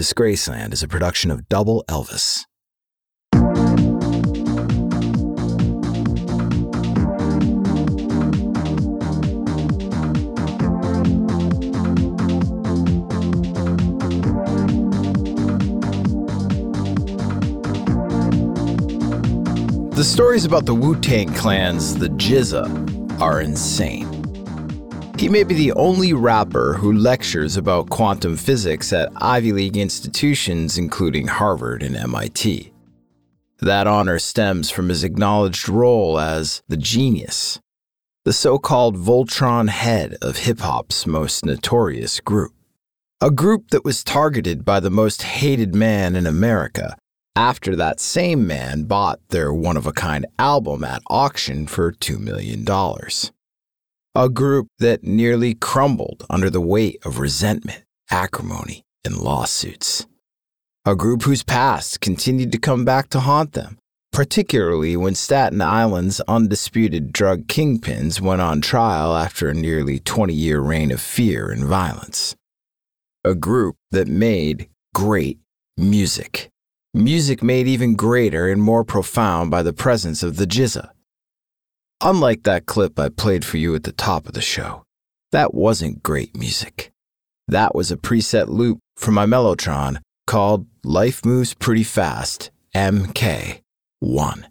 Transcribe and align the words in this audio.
Disgraceland 0.00 0.72
is 0.72 0.82
a 0.82 0.88
production 0.88 1.30
of 1.30 1.46
Double 1.50 1.84
Elvis. 1.86 2.46
The 19.94 20.02
stories 20.02 20.46
about 20.46 20.64
the 20.64 20.74
Wu 20.74 20.98
Tang 20.98 21.30
Clan's 21.34 21.94
The 21.98 22.08
GZA 22.08 23.20
are 23.20 23.42
insane. 23.42 24.09
He 25.20 25.28
may 25.28 25.44
be 25.44 25.54
the 25.54 25.72
only 25.72 26.14
rapper 26.14 26.72
who 26.78 26.90
lectures 26.94 27.58
about 27.58 27.90
quantum 27.90 28.38
physics 28.38 28.90
at 28.90 29.12
Ivy 29.16 29.52
League 29.52 29.76
institutions, 29.76 30.78
including 30.78 31.26
Harvard 31.26 31.82
and 31.82 31.94
MIT. 31.94 32.72
That 33.58 33.86
honor 33.86 34.18
stems 34.18 34.70
from 34.70 34.88
his 34.88 35.04
acknowledged 35.04 35.68
role 35.68 36.18
as 36.18 36.62
the 36.68 36.78
genius, 36.78 37.60
the 38.24 38.32
so 38.32 38.58
called 38.58 38.96
Voltron 38.96 39.68
head 39.68 40.16
of 40.22 40.38
hip 40.38 40.60
hop's 40.60 41.06
most 41.06 41.44
notorious 41.44 42.18
group. 42.20 42.54
A 43.20 43.30
group 43.30 43.68
that 43.72 43.84
was 43.84 44.02
targeted 44.02 44.64
by 44.64 44.80
the 44.80 44.88
most 44.88 45.20
hated 45.20 45.74
man 45.74 46.16
in 46.16 46.26
America 46.26 46.96
after 47.36 47.76
that 47.76 48.00
same 48.00 48.46
man 48.46 48.84
bought 48.84 49.20
their 49.28 49.52
one 49.52 49.76
of 49.76 49.86
a 49.86 49.92
kind 49.92 50.24
album 50.38 50.82
at 50.82 51.02
auction 51.10 51.66
for 51.66 51.92
$2 51.92 52.18
million. 52.18 52.64
A 54.14 54.28
group 54.28 54.66
that 54.80 55.04
nearly 55.04 55.54
crumbled 55.54 56.26
under 56.28 56.50
the 56.50 56.60
weight 56.60 56.98
of 57.04 57.20
resentment, 57.20 57.84
acrimony, 58.10 58.82
and 59.04 59.16
lawsuits. 59.16 60.06
A 60.84 60.96
group 60.96 61.22
whose 61.22 61.44
past 61.44 62.00
continued 62.00 62.50
to 62.52 62.58
come 62.58 62.84
back 62.84 63.08
to 63.10 63.20
haunt 63.20 63.52
them, 63.52 63.78
particularly 64.12 64.96
when 64.96 65.14
Staten 65.14 65.62
Island's 65.62 66.20
undisputed 66.22 67.12
drug 67.12 67.46
kingpins 67.46 68.20
went 68.20 68.40
on 68.40 68.60
trial 68.60 69.14
after 69.16 69.48
a 69.48 69.54
nearly 69.54 70.00
20 70.00 70.34
year 70.34 70.60
reign 70.60 70.90
of 70.90 71.00
fear 71.00 71.50
and 71.50 71.64
violence. 71.64 72.34
A 73.24 73.36
group 73.36 73.76
that 73.92 74.08
made 74.08 74.68
great 74.92 75.38
music 75.76 76.50
music 76.92 77.42
made 77.42 77.68
even 77.68 77.94
greater 77.94 78.48
and 78.48 78.60
more 78.60 78.84
profound 78.84 79.50
by 79.50 79.62
the 79.62 79.72
presence 79.72 80.24
of 80.24 80.36
the 80.36 80.46
GZA. 80.46 80.90
Unlike 82.02 82.44
that 82.44 82.64
clip 82.64 82.98
I 82.98 83.10
played 83.10 83.44
for 83.44 83.58
you 83.58 83.74
at 83.74 83.84
the 83.84 83.92
top 83.92 84.26
of 84.26 84.32
the 84.32 84.40
show, 84.40 84.84
that 85.32 85.52
wasn't 85.52 86.02
great 86.02 86.34
music. 86.34 86.92
That 87.46 87.74
was 87.74 87.90
a 87.90 87.96
preset 87.98 88.48
loop 88.48 88.78
from 88.96 89.12
my 89.14 89.26
Mellotron 89.26 90.00
called 90.26 90.66
Life 90.82 91.26
Moves 91.26 91.52
Pretty 91.52 91.84
Fast 91.84 92.50
MK1. 92.74 94.44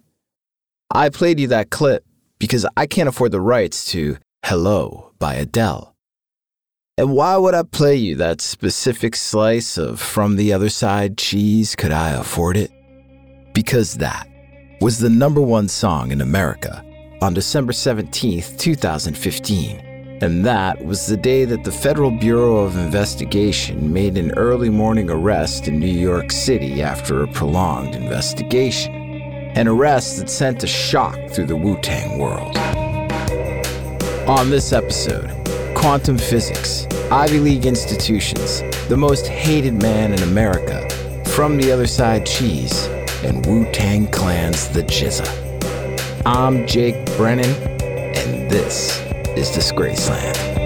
I 0.92 1.10
played 1.10 1.40
you 1.40 1.48
that 1.48 1.72
clip 1.72 2.06
because 2.38 2.68
I 2.78 2.86
can't 2.86 3.10
afford 3.10 3.32
the 3.32 3.42
rights 3.42 3.90
to 3.94 4.18
Hello 4.46 5.14
by 5.18 5.34
Adele. 5.34 5.96
And 7.00 7.14
why 7.14 7.36
would 7.36 7.56
I 7.56 7.64
play 7.64 7.96
you 7.96 8.16
that 8.18 8.42
specific 8.42 9.16
slice 9.16 9.76
of 9.76 10.00
From 10.00 10.36
the 10.36 10.54
Other 10.54 10.70
Side 10.70 11.18
cheese? 11.18 11.76
Could 11.76 11.92
I 11.92 12.12
afford 12.12 12.58
it? 12.58 12.70
Because 13.56 13.96
that 13.96 14.28
was 14.82 15.00
the 15.00 15.10
number 15.10 15.42
one 15.42 15.68
song 15.68 16.12
in 16.12 16.22
America 16.22 16.86
on 17.22 17.34
December 17.34 17.74
17, 17.74 18.44
2015. 18.58 19.80
And 20.22 20.46
that 20.46 20.84
was 20.84 21.08
the 21.08 21.18
day 21.18 21.46
that 21.46 21.64
the 21.64 21.72
Federal 21.72 22.12
Bureau 22.12 22.58
of 22.58 22.78
Investigation 22.78 23.92
made 23.92 24.18
an 24.18 24.32
early 24.32 24.70
morning 24.70 25.10
arrest 25.10 25.68
in 25.68 25.80
New 25.80 25.88
York 25.88 26.32
City 26.32 26.82
after 26.82 27.24
a 27.24 27.28
prolonged 27.28 27.96
investigation. 27.96 28.94
An 29.56 29.68
arrest 29.68 30.18
that 30.20 30.30
sent 30.30 30.64
a 30.64 30.68
shock 30.68 31.18
through 31.30 31.48
the 31.48 31.56
Wu 31.56 31.80
Tang 31.82 32.20
world. 32.20 32.58
On 34.28 34.50
this 34.50 34.74
episode, 34.74 35.30
quantum 35.76 36.18
physics, 36.18 36.86
Ivy 37.12 37.40
League 37.40 37.66
institutions, 37.66 38.62
the 38.88 38.98
most 38.98 39.28
hated 39.28 39.74
man 39.82 40.14
in 40.14 40.22
America, 40.24 40.88
From 41.30 41.58
the 41.58 41.72
Other 41.72 41.88
Side 41.88 42.26
Cheese, 42.26 42.86
and 43.24 43.46
Wu 43.46 43.70
Tang 43.72 44.08
Clan's 44.08 44.68
The 44.70 44.84
GZA. 44.84 45.49
I'm 46.32 46.68
Jake 46.68 46.94
Brennan, 47.18 47.50
and 47.82 48.52
this 48.52 49.00
is 49.36 49.50
Disgraceland. 49.50 50.59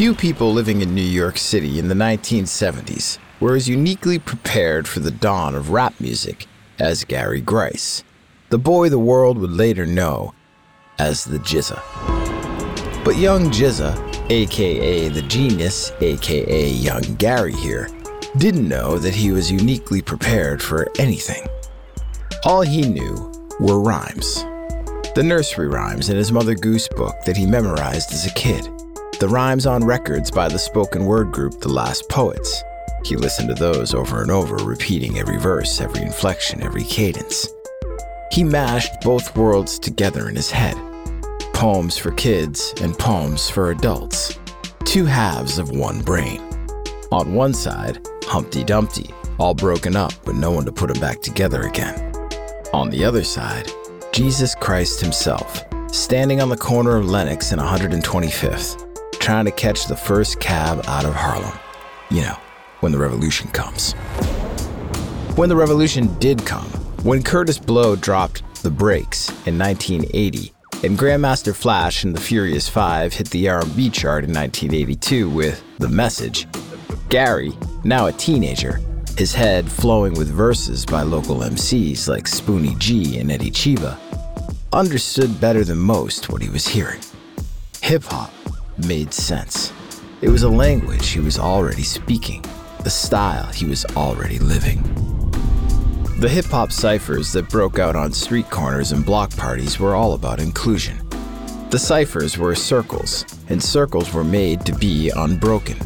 Few 0.00 0.14
people 0.14 0.50
living 0.50 0.80
in 0.80 0.94
New 0.94 1.02
York 1.02 1.36
City 1.36 1.78
in 1.78 1.88
the 1.88 1.94
1970s 1.94 3.18
were 3.38 3.54
as 3.54 3.68
uniquely 3.68 4.18
prepared 4.18 4.88
for 4.88 5.00
the 5.00 5.10
dawn 5.10 5.54
of 5.54 5.72
rap 5.72 5.92
music 6.00 6.46
as 6.78 7.04
Gary 7.04 7.42
Grice, 7.42 8.02
the 8.48 8.56
boy 8.56 8.88
the 8.88 8.98
world 8.98 9.36
would 9.36 9.50
later 9.50 9.84
know 9.84 10.32
as 10.98 11.26
the 11.26 11.36
GZA. 11.40 11.78
But 13.04 13.16
young 13.16 13.50
GZA, 13.50 14.30
aka 14.30 15.10
the 15.10 15.20
genius, 15.20 15.92
aka 16.00 16.70
young 16.70 17.02
Gary 17.16 17.52
here, 17.52 17.90
didn't 18.38 18.66
know 18.66 18.96
that 18.96 19.14
he 19.14 19.32
was 19.32 19.52
uniquely 19.52 20.00
prepared 20.00 20.62
for 20.62 20.88
anything. 20.98 21.46
All 22.46 22.62
he 22.62 22.88
knew 22.88 23.30
were 23.60 23.82
rhymes. 23.82 24.44
The 25.14 25.22
nursery 25.22 25.68
rhymes 25.68 26.08
in 26.08 26.16
his 26.16 26.32
Mother 26.32 26.54
Goose 26.54 26.88
book 26.88 27.16
that 27.26 27.36
he 27.36 27.44
memorized 27.44 28.12
as 28.12 28.24
a 28.24 28.32
kid 28.32 28.66
the 29.20 29.28
rhymes 29.28 29.66
on 29.66 29.84
records 29.84 30.30
by 30.30 30.48
the 30.48 30.58
spoken 30.58 31.04
word 31.04 31.30
group 31.30 31.60
The 31.60 31.68
Last 31.68 32.08
Poets. 32.08 32.64
He 33.04 33.16
listened 33.16 33.50
to 33.50 33.54
those 33.54 33.92
over 33.92 34.22
and 34.22 34.30
over, 34.30 34.56
repeating 34.56 35.18
every 35.18 35.38
verse, 35.38 35.78
every 35.78 36.00
inflection, 36.00 36.62
every 36.62 36.84
cadence. 36.84 37.46
He 38.32 38.42
mashed 38.42 39.02
both 39.02 39.36
worlds 39.36 39.78
together 39.78 40.30
in 40.30 40.36
his 40.36 40.50
head 40.50 40.76
poems 41.52 41.98
for 41.98 42.12
kids 42.12 42.72
and 42.80 42.98
poems 42.98 43.50
for 43.50 43.70
adults, 43.70 44.38
two 44.86 45.04
halves 45.04 45.58
of 45.58 45.70
one 45.70 46.00
brain. 46.00 46.40
On 47.12 47.34
one 47.34 47.52
side, 47.52 47.98
Humpty 48.24 48.64
Dumpty, 48.64 49.10
all 49.38 49.52
broken 49.52 49.94
up 49.94 50.14
with 50.26 50.36
no 50.36 50.50
one 50.50 50.64
to 50.64 50.72
put 50.72 50.90
him 50.90 50.98
back 50.98 51.20
together 51.20 51.64
again. 51.64 52.14
On 52.72 52.88
the 52.88 53.04
other 53.04 53.22
side, 53.22 53.70
Jesus 54.12 54.54
Christ 54.54 55.02
himself, 55.02 55.62
standing 55.92 56.40
on 56.40 56.48
the 56.48 56.56
corner 56.56 56.96
of 56.96 57.10
Lenox 57.10 57.52
and 57.52 57.60
125th, 57.60 58.89
trying 59.20 59.44
to 59.44 59.50
catch 59.50 59.86
the 59.86 59.96
first 59.96 60.40
cab 60.40 60.82
out 60.88 61.04
of 61.04 61.14
Harlem. 61.14 61.56
You 62.10 62.22
know, 62.22 62.36
when 62.80 62.90
the 62.90 62.98
revolution 62.98 63.48
comes. 63.48 63.92
When 65.36 65.48
the 65.48 65.56
revolution 65.56 66.18
did 66.18 66.44
come, 66.44 66.66
when 67.04 67.22
Kurtis 67.22 67.64
Blow 67.64 67.94
dropped 67.94 68.42
the 68.62 68.70
Breaks 68.70 69.28
in 69.46 69.58
1980, 69.58 70.52
and 70.82 70.98
Grandmaster 70.98 71.54
Flash 71.54 72.04
and 72.04 72.16
the 72.16 72.20
Furious 72.20 72.68
Five 72.68 73.12
hit 73.12 73.28
the 73.30 73.48
R&B 73.48 73.90
chart 73.90 74.24
in 74.24 74.32
1982 74.32 75.28
with 75.28 75.62
The 75.78 75.88
Message, 75.88 76.46
Gary, 77.10 77.52
now 77.84 78.06
a 78.06 78.12
teenager, 78.12 78.80
his 79.18 79.34
head 79.34 79.70
flowing 79.70 80.14
with 80.14 80.30
verses 80.30 80.86
by 80.86 81.02
local 81.02 81.40
MCs 81.40 82.08
like 82.08 82.24
Spoonie 82.24 82.78
G 82.78 83.18
and 83.18 83.30
Eddie 83.30 83.50
Cheeba, 83.50 83.98
understood 84.72 85.38
better 85.40 85.64
than 85.64 85.78
most 85.78 86.30
what 86.30 86.40
he 86.40 86.48
was 86.48 86.66
hearing. 86.66 87.00
Hip 87.82 88.04
hop 88.04 88.32
made 88.86 89.12
sense. 89.12 89.72
It 90.20 90.28
was 90.28 90.42
a 90.42 90.48
language 90.48 91.08
he 91.08 91.20
was 91.20 91.38
already 91.38 91.82
speaking, 91.82 92.44
the 92.82 92.90
style 92.90 93.46
he 93.46 93.66
was 93.66 93.84
already 93.96 94.38
living. 94.38 94.82
The 96.18 96.28
hip 96.28 96.46
hop 96.46 96.70
ciphers 96.70 97.32
that 97.32 97.48
broke 97.48 97.78
out 97.78 97.96
on 97.96 98.12
street 98.12 98.50
corners 98.50 98.92
and 98.92 99.06
block 99.06 99.34
parties 99.36 99.80
were 99.80 99.94
all 99.94 100.12
about 100.12 100.38
inclusion. 100.38 100.98
The 101.70 101.78
ciphers 101.78 102.36
were 102.36 102.54
circles, 102.54 103.24
and 103.48 103.62
circles 103.62 104.12
were 104.12 104.24
made 104.24 104.66
to 104.66 104.74
be 104.74 105.10
unbroken. 105.16 105.78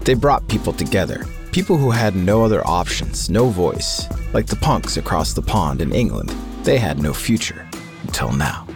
They 0.00 0.14
brought 0.14 0.48
people 0.48 0.72
together, 0.72 1.24
people 1.52 1.76
who 1.76 1.90
had 1.90 2.14
no 2.14 2.44
other 2.44 2.66
options, 2.66 3.30
no 3.30 3.46
voice, 3.46 4.06
like 4.34 4.46
the 4.46 4.56
punks 4.56 4.96
across 4.96 5.32
the 5.32 5.42
pond 5.42 5.80
in 5.80 5.92
England. 5.92 6.30
They 6.64 6.78
had 6.78 6.98
no 6.98 7.14
future 7.14 7.66
until 8.02 8.32
now. 8.32 8.66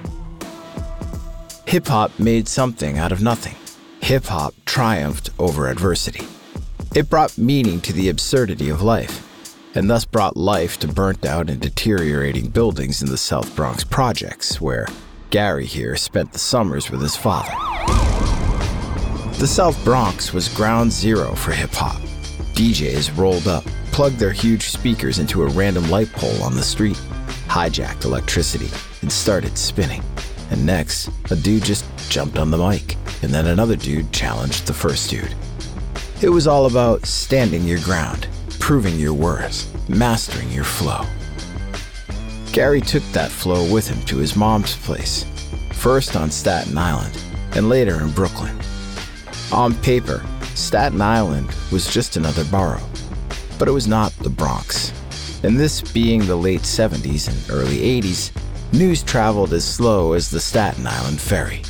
Hip 1.75 1.88
hop 1.88 2.17
made 2.21 2.47
something 2.47 2.99
out 2.99 3.11
of 3.11 3.21
nothing. 3.21 3.56
Hip 4.00 4.26
hop 4.26 4.55
triumphed 4.65 5.31
over 5.41 5.67
adversity. 5.67 6.25
It 6.94 7.11
brought 7.11 7.37
meaning 7.37 7.81
to 7.81 7.93
the 7.93 8.11
absurdity 8.11 8.69
of 8.69 8.81
life, 8.81 9.26
and 9.75 9.91
thus 9.91 10.05
brought 10.05 10.37
life 10.37 10.79
to 10.79 10.87
burnt 10.87 11.25
out 11.25 11.50
and 11.50 11.61
deteriorating 11.61 12.50
buildings 12.50 13.03
in 13.03 13.09
the 13.09 13.17
South 13.17 13.56
Bronx 13.56 13.82
projects, 13.82 14.61
where 14.61 14.87
Gary 15.31 15.67
here 15.67 15.97
spent 15.97 16.32
the 16.32 16.38
summers 16.38 16.93
with 16.93 17.03
his 17.03 17.17
father. 17.17 17.50
The 19.41 19.49
South 19.49 19.85
Bronx 19.85 20.32
was 20.32 20.49
ground 20.50 20.93
zero 20.93 21.35
for 21.35 21.50
hip 21.50 21.73
hop. 21.73 22.00
DJs 22.55 23.19
rolled 23.19 23.49
up, 23.49 23.65
plugged 23.91 24.21
their 24.21 24.31
huge 24.31 24.69
speakers 24.69 25.19
into 25.19 25.43
a 25.43 25.49
random 25.49 25.91
light 25.91 26.12
pole 26.12 26.41
on 26.41 26.55
the 26.55 26.62
street, 26.62 27.00
hijacked 27.49 28.05
electricity, 28.05 28.71
and 29.03 29.11
started 29.11 29.59
spinning. 29.59 30.05
And 30.50 30.64
next, 30.67 31.11
a 31.31 31.37
dude 31.37 31.64
just 31.64 31.85
jumped 32.11 32.38
on 32.38 32.50
the 32.50 32.58
mic, 32.58 32.96
and 33.23 33.32
then 33.32 33.46
another 33.46 33.76
dude 33.76 34.12
challenged 34.12 34.67
the 34.67 34.73
first 34.73 35.11
dude. 35.11 35.35
It 36.23 36.29
was 36.29 36.46
all 36.46 36.67
about 36.67 37.06
standing 37.06 37.64
your 37.64 37.81
ground, 37.81 38.29
proving 38.61 38.99
your 38.99 39.14
worth, 39.14 39.69
mastering 39.88 40.50
your 40.50 40.64
flow. 40.64 41.05
Gary 42.52 42.81
took 42.81 43.02
that 43.12 43.31
flow 43.31 43.70
with 43.73 43.88
him 43.88 44.00
to 44.06 44.19
his 44.19 44.37
mom's 44.37 44.76
place, 44.76 45.25
first 45.73 46.17
on 46.17 46.31
Staten 46.31 46.79
Island, 46.79 47.20
and 47.56 47.69
later 47.69 48.00
in 48.00 48.11
Brooklyn. 48.12 48.56
On 49.52 49.75
paper, 49.82 50.25
Staten 50.55 51.02
Island 51.02 51.49
was 51.73 51.93
just 51.93 52.17
another 52.17 52.44
borough, 52.44 52.81
but 53.58 53.69
it 53.69 53.73
was 53.73 53.88
not 53.88 54.12
the 54.20 54.31
Bronx. 54.31 54.93
And 55.43 55.58
this 55.58 55.82
being 55.82 56.25
the 56.25 56.37
late 56.37 56.62
70s 56.62 57.29
and 57.29 57.50
early 57.50 58.00
80s, 58.00 58.31
news 58.75 59.05
traveled 59.05 59.53
as 59.53 59.65
slow 59.65 60.15
as 60.15 60.31
the 60.31 60.41
Staten 60.41 60.87
Island 60.87 61.21
ferry. 61.21 61.62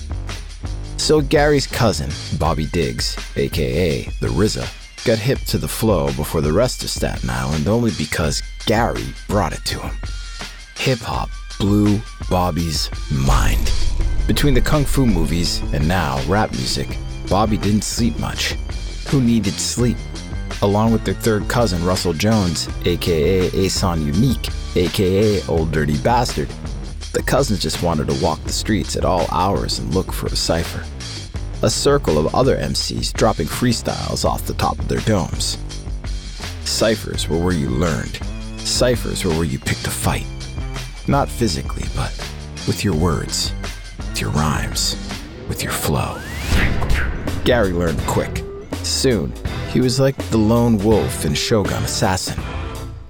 So 0.96 1.20
Gary's 1.20 1.66
cousin, 1.66 2.10
Bobby 2.38 2.66
Diggs, 2.66 3.16
aka 3.36 4.04
the 4.20 4.28
RZA, 4.28 4.66
got 5.04 5.18
hip 5.18 5.38
to 5.40 5.58
the 5.58 5.68
flow 5.68 6.06
before 6.14 6.40
the 6.40 6.52
rest 6.52 6.82
of 6.82 6.88
Staten 6.88 7.28
Island 7.28 7.68
only 7.68 7.90
because 7.98 8.42
Gary 8.64 9.04
brought 9.28 9.52
it 9.52 9.64
to 9.66 9.80
him. 9.80 9.94
Hip 10.78 11.00
hop 11.00 11.28
blew 11.58 12.00
Bobby's 12.30 12.88
mind. 13.12 13.70
Between 14.26 14.54
the 14.54 14.62
kung 14.62 14.84
fu 14.84 15.04
movies 15.04 15.60
and 15.74 15.86
now 15.86 16.22
rap 16.26 16.52
music, 16.52 16.96
Bobby 17.28 17.58
didn't 17.58 17.84
sleep 17.84 18.18
much. 18.18 18.52
Who 19.08 19.20
needed 19.20 19.52
sleep? 19.52 19.98
Along 20.62 20.92
with 20.92 21.04
their 21.04 21.14
third 21.14 21.48
cousin, 21.48 21.84
Russell 21.84 22.14
Jones, 22.14 22.68
aka 22.86 23.50
Ason 23.50 24.06
Unique, 24.06 24.48
aka 24.76 25.42
Old 25.48 25.70
Dirty 25.70 25.98
Bastard, 25.98 26.48
the 27.14 27.22
cousins 27.22 27.62
just 27.62 27.82
wanted 27.82 28.08
to 28.08 28.22
walk 28.22 28.42
the 28.44 28.52
streets 28.52 28.96
at 28.96 29.04
all 29.04 29.26
hours 29.30 29.78
and 29.78 29.94
look 29.94 30.12
for 30.12 30.26
a 30.26 30.36
cipher 30.36 30.84
a 31.64 31.70
circle 31.70 32.18
of 32.18 32.34
other 32.34 32.58
MCs 32.58 33.10
dropping 33.14 33.46
freestyles 33.46 34.22
off 34.26 34.46
the 34.46 34.52
top 34.52 34.78
of 34.78 34.86
their 34.86 35.00
domes. 35.00 35.56
Ciphers 36.66 37.26
were 37.26 37.38
where 37.38 37.54
you 37.54 37.70
learned. 37.70 38.20
Ciphers 38.58 39.24
were 39.24 39.30
where 39.30 39.44
you 39.44 39.58
picked 39.58 39.86
a 39.86 39.90
fight. 39.90 40.26
Not 41.08 41.26
physically, 41.26 41.84
but 41.96 42.12
with 42.66 42.84
your 42.84 42.94
words, 42.94 43.54
with 43.96 44.20
your 44.20 44.28
rhymes, 44.32 44.94
with 45.48 45.62
your 45.62 45.72
flow. 45.72 46.20
Gary 47.46 47.72
learned 47.72 48.00
quick. 48.00 48.44
Soon, 48.82 49.32
he 49.70 49.80
was 49.80 49.98
like 49.98 50.16
the 50.28 50.36
lone 50.36 50.76
wolf 50.76 51.24
in 51.24 51.32
Shogun 51.32 51.82
Assassin. 51.82 52.42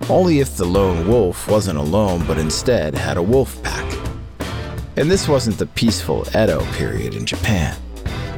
Only 0.09 0.39
if 0.39 0.57
the 0.57 0.65
lone 0.65 1.09
wolf 1.09 1.49
wasn't 1.49 1.79
alone 1.81 2.25
but 2.25 2.39
instead 2.39 2.95
had 2.95 3.17
a 3.17 3.23
wolf 3.23 3.61
pack. 3.65 3.74
And 4.97 5.11
this 5.11 5.27
wasn't 5.27 5.59
the 5.59 5.67
peaceful 5.67 6.25
Edo 6.29 6.65
period 6.73 7.15
in 7.15 7.27
Japan. 7.27 7.77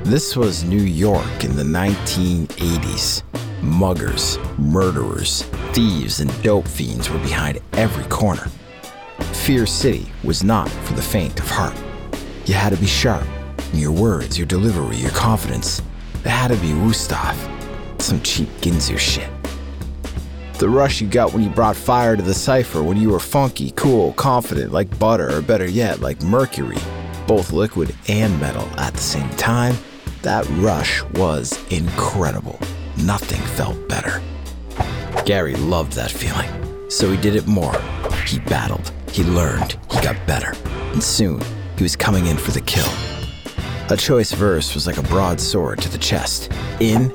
This 0.05 0.37
was 0.37 0.65
New 0.65 0.83
York 0.83 1.45
in 1.45 1.55
the 1.55 1.63
1980s. 1.63 3.23
Muggers, 3.63 4.39
murderers, 4.57 5.43
thieves, 5.73 6.21
and 6.21 6.43
dope 6.43 6.67
fiends 6.67 7.11
were 7.11 7.19
behind 7.19 7.59
every 7.75 8.05
corner. 8.05 8.49
Fear 9.45 9.67
City 9.67 10.11
was 10.25 10.43
not 10.43 10.71
for 10.71 10.95
the 10.95 11.03
faint 11.03 11.39
of 11.39 11.51
heart. 11.51 11.77
You 12.47 12.55
had 12.55 12.73
to 12.73 12.81
be 12.81 12.87
sharp 12.87 13.27
in 13.75 13.79
your 13.79 13.93
words, 13.93 14.39
your 14.39 14.47
delivery, 14.47 14.97
your 14.97 15.11
confidence. 15.11 15.83
It 16.25 16.31
had 16.31 16.49
to 16.49 16.57
be 16.57 16.69
Wusthof, 16.69 17.37
some 18.01 18.23
cheap 18.23 18.49
Ginsu 18.63 18.99
shit. 18.99 19.36
The 20.59 20.71
rush 20.71 21.03
you 21.03 21.07
got 21.07 21.35
when 21.35 21.43
you 21.43 21.51
brought 21.51 21.77
fire 21.77 22.17
to 22.17 22.23
the 22.23 22.33
cipher, 22.33 22.83
when 22.83 22.97
you 22.97 23.11
were 23.11 23.21
funky, 23.21 23.73
cool, 23.73 24.15
confident, 24.15 24.73
like 24.73 24.99
butter, 24.99 25.37
or 25.37 25.43
better 25.43 25.67
yet, 25.67 26.01
like 26.01 26.23
mercury, 26.23 26.79
both 27.27 27.53
liquid 27.53 27.95
and 28.09 28.41
metal 28.41 28.67
at 28.79 28.95
the 28.95 29.03
same 29.03 29.29
time, 29.37 29.77
that 30.23 30.49
rush 30.53 31.03
was 31.13 31.63
incredible. 31.71 32.59
Nothing 33.05 33.43
felt 33.55 33.87
better. 33.87 34.23
Gary 35.27 35.57
loved 35.57 35.93
that 35.93 36.11
feeling, 36.11 36.49
so 36.89 37.11
he 37.11 37.21
did 37.21 37.37
it 37.37 37.47
more. 37.47 37.79
He 38.27 38.39
battled, 38.39 38.91
he 39.11 39.25
learned, 39.25 39.79
he 39.91 40.01
got 40.01 40.17
better, 40.27 40.55
and 40.95 41.05
soon 41.05 41.43
he 41.77 41.83
was 41.83 41.97
coming 41.97 42.25
in 42.25 42.39
for 42.39 42.53
the 42.53 42.63
kill. 42.63 42.89
A 43.91 43.97
choice 43.97 44.33
verse 44.33 44.75
was 44.75 44.87
like 44.87 44.97
a 44.97 45.03
broadsword 45.03 45.81
to 45.83 45.91
the 45.91 45.99
chest. 45.99 46.51
In, 46.81 47.13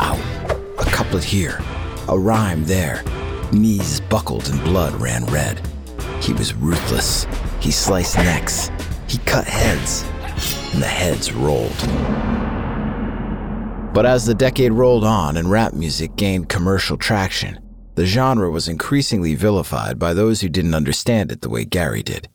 out. 0.00 0.18
A 0.78 0.84
couplet 0.86 1.22
here, 1.22 1.60
a 2.12 2.18
rhyme 2.18 2.62
there. 2.64 3.02
Knees 3.52 4.00
buckled 4.00 4.46
and 4.50 4.62
blood 4.64 4.92
ran 5.00 5.24
red. 5.26 5.66
He 6.20 6.34
was 6.34 6.54
ruthless. 6.54 7.26
He 7.58 7.70
sliced 7.70 8.18
necks. 8.18 8.70
He 9.08 9.16
cut 9.18 9.46
heads. 9.46 10.04
And 10.74 10.82
the 10.82 10.86
heads 10.86 11.32
rolled. 11.32 11.72
But 13.94 14.04
as 14.04 14.26
the 14.26 14.34
decade 14.34 14.72
rolled 14.72 15.04
on 15.04 15.38
and 15.38 15.50
rap 15.50 15.72
music 15.72 16.14
gained 16.16 16.50
commercial 16.50 16.98
traction, 16.98 17.58
the 17.94 18.04
genre 18.04 18.50
was 18.50 18.68
increasingly 18.68 19.34
vilified 19.34 19.98
by 19.98 20.12
those 20.12 20.42
who 20.42 20.50
didn't 20.50 20.74
understand 20.74 21.32
it 21.32 21.40
the 21.40 21.50
way 21.50 21.64
Gary 21.64 22.02
did. 22.02 22.28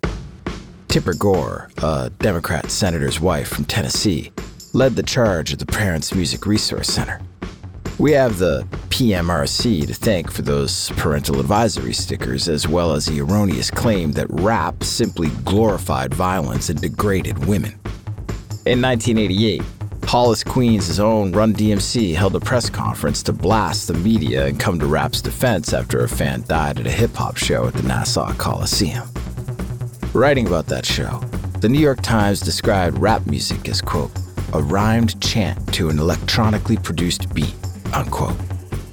Tipper 0.87 1.13
Gore, 1.13 1.69
a 1.83 2.09
Democrat 2.17 2.71
senator's 2.71 3.19
wife 3.19 3.47
from 3.47 3.65
Tennessee, 3.65 4.31
led 4.73 4.95
the 4.95 5.03
charge 5.03 5.53
at 5.53 5.59
the 5.59 5.65
Parents 5.67 6.15
Music 6.15 6.47
Resource 6.47 6.87
Center. 6.87 7.21
We 7.99 8.11
have 8.11 8.37
the 8.37 8.61
PMRC 8.89 9.87
to 9.87 9.93
thank 9.93 10.31
for 10.31 10.43
those 10.43 10.91
parental 10.97 11.39
advisory 11.39 11.93
stickers, 11.93 12.47
as 12.47 12.67
well 12.67 12.93
as 12.93 13.07
the 13.07 13.19
erroneous 13.21 13.71
claim 13.71 14.11
that 14.11 14.27
rap 14.29 14.83
simply 14.83 15.29
glorified 15.43 16.13
violence 16.13 16.69
and 16.69 16.79
degraded 16.79 17.47
women. 17.47 17.71
In 18.67 18.83
1988, 18.83 19.63
Hollis 20.03 20.43
Queens' 20.43 20.99
own 20.99 21.31
Run 21.31 21.53
DMC 21.53 22.13
held 22.13 22.35
a 22.35 22.39
press 22.39 22.69
conference 22.69 23.23
to 23.23 23.33
blast 23.33 23.87
the 23.87 23.95
media 23.95 24.45
and 24.45 24.59
come 24.59 24.79
to 24.79 24.85
rap's 24.85 25.21
defense 25.21 25.73
after 25.73 26.03
a 26.03 26.09
fan 26.09 26.43
died 26.47 26.79
at 26.79 26.85
a 26.85 26.91
hip 26.91 27.15
hop 27.15 27.35
show 27.35 27.67
at 27.67 27.73
the 27.73 27.83
Nassau 27.83 28.31
Coliseum. 28.33 29.09
Writing 30.13 30.45
about 30.45 30.67
that 30.67 30.85
show, 30.85 31.19
the 31.61 31.69
New 31.69 31.79
York 31.79 32.03
Times 32.03 32.41
described 32.41 32.99
rap 32.99 33.25
music 33.25 33.67
as, 33.67 33.81
quote, 33.81 34.11
a 34.53 34.61
rhymed 34.61 35.19
chant 35.19 35.73
to 35.73 35.89
an 35.89 35.97
electronically 35.97 36.77
produced 36.77 37.33
beat, 37.33 37.55
unquote, 37.93 38.37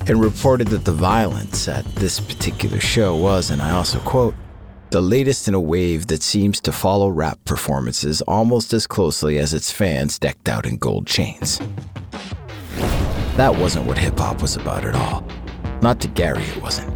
and 0.07 0.21
reported 0.21 0.69
that 0.69 0.85
the 0.85 0.93
violence 0.93 1.69
at 1.69 1.85
this 1.97 2.21
particular 2.21 2.81
show 2.81 3.17
was, 3.17 3.51
and 3.51 3.63
I 3.63 3.71
also 3.71 3.99
quote, 4.01 4.35
the 4.91 5.01
latest 5.01 5.49
in 5.49 5.55
a 5.55 5.61
wave 5.61 6.07
that 6.07 6.23
seems 6.23 6.61
to 6.61 6.71
follow 6.71 7.09
rap 7.09 7.39
performances 7.45 8.23
almost 8.23 8.73
as 8.73 8.87
closely 8.87 9.39
as 9.39 9.53
its 9.53 9.73
fans 9.73 10.19
decked 10.21 10.49
out 10.49 10.67
in 10.67 10.77
gold 10.77 11.07
chains. 11.07 11.59
That 13.37 13.57
wasn't 13.57 13.87
what 13.87 13.99
hip 13.99 14.19
hop 14.19 14.41
was 14.41 14.55
about 14.55 14.85
at 14.85 14.95
all. 14.95 15.27
Not 15.83 16.01
to 16.03 16.09
Gary, 16.09 16.45
it 16.45 16.63
wasn't. 16.63 16.95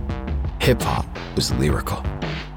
Hip 0.62 0.80
hop 0.80 1.06
was 1.34 1.52
lyrical. 1.54 2.00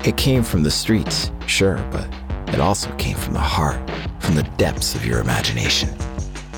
It 0.05 0.17
came 0.17 0.43
from 0.43 0.61
the 0.61 0.69
streets, 0.69 1.31
sure, 1.47 1.77
but 1.91 2.07
it 2.53 2.59
also 2.59 2.93
came 2.97 3.17
from 3.17 3.33
the 3.33 3.39
heart, 3.39 3.81
from 4.19 4.35
the 4.35 4.43
depths 4.57 4.93
of 4.93 5.05
your 5.05 5.19
imagination. 5.19 5.89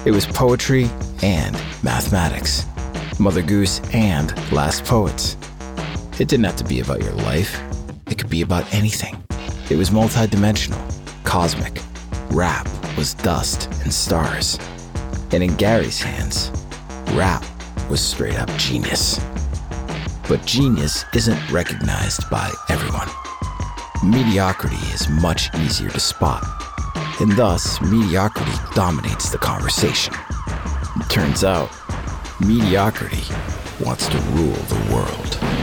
It 0.05 0.11
was 0.11 0.25
poetry 0.25 0.89
and 1.21 1.55
mathematics, 1.83 2.65
Mother 3.19 3.41
Goose 3.41 3.79
and 3.93 4.33
Last 4.51 4.83
Poets. 4.85 5.37
It 6.19 6.27
didn't 6.27 6.45
have 6.45 6.55
to 6.57 6.63
be 6.63 6.79
about 6.79 7.01
your 7.01 7.13
life. 7.13 7.61
It 8.07 8.17
could 8.17 8.29
be 8.29 8.41
about 8.41 8.71
anything. 8.73 9.23
It 9.69 9.77
was 9.77 9.89
multidimensional, 9.89 10.81
cosmic. 11.23 11.81
Rap 12.31 12.67
was 12.97 13.13
dust 13.13 13.69
and 13.83 13.93
stars. 13.93 14.59
And 15.31 15.43
in 15.43 15.55
Gary's 15.55 16.01
hands, 16.01 16.51
rap 17.13 17.43
was 17.89 18.01
straight 18.01 18.37
up 18.39 18.49
genius. 18.57 19.19
but 20.27 20.45
genius 20.45 21.05
isn't 21.13 21.51
recognized 21.51 22.29
by 22.29 22.51
everyone. 22.69 23.07
Mediocrity 24.03 24.75
is 24.93 25.07
much 25.09 25.53
easier 25.55 25.89
to 25.89 25.99
spot, 25.99 26.43
and 27.19 27.31
thus 27.33 27.81
mediocrity 27.81 28.51
dominates 28.73 29.29
the 29.29 29.37
conversation. 29.37 30.13
It 30.97 31.09
turns 31.09 31.43
out, 31.43 31.69
mediocrity 32.39 33.23
wants 33.79 34.07
to 34.07 34.17
rule 34.17 34.53
the 34.53 34.93
world. 34.93 35.62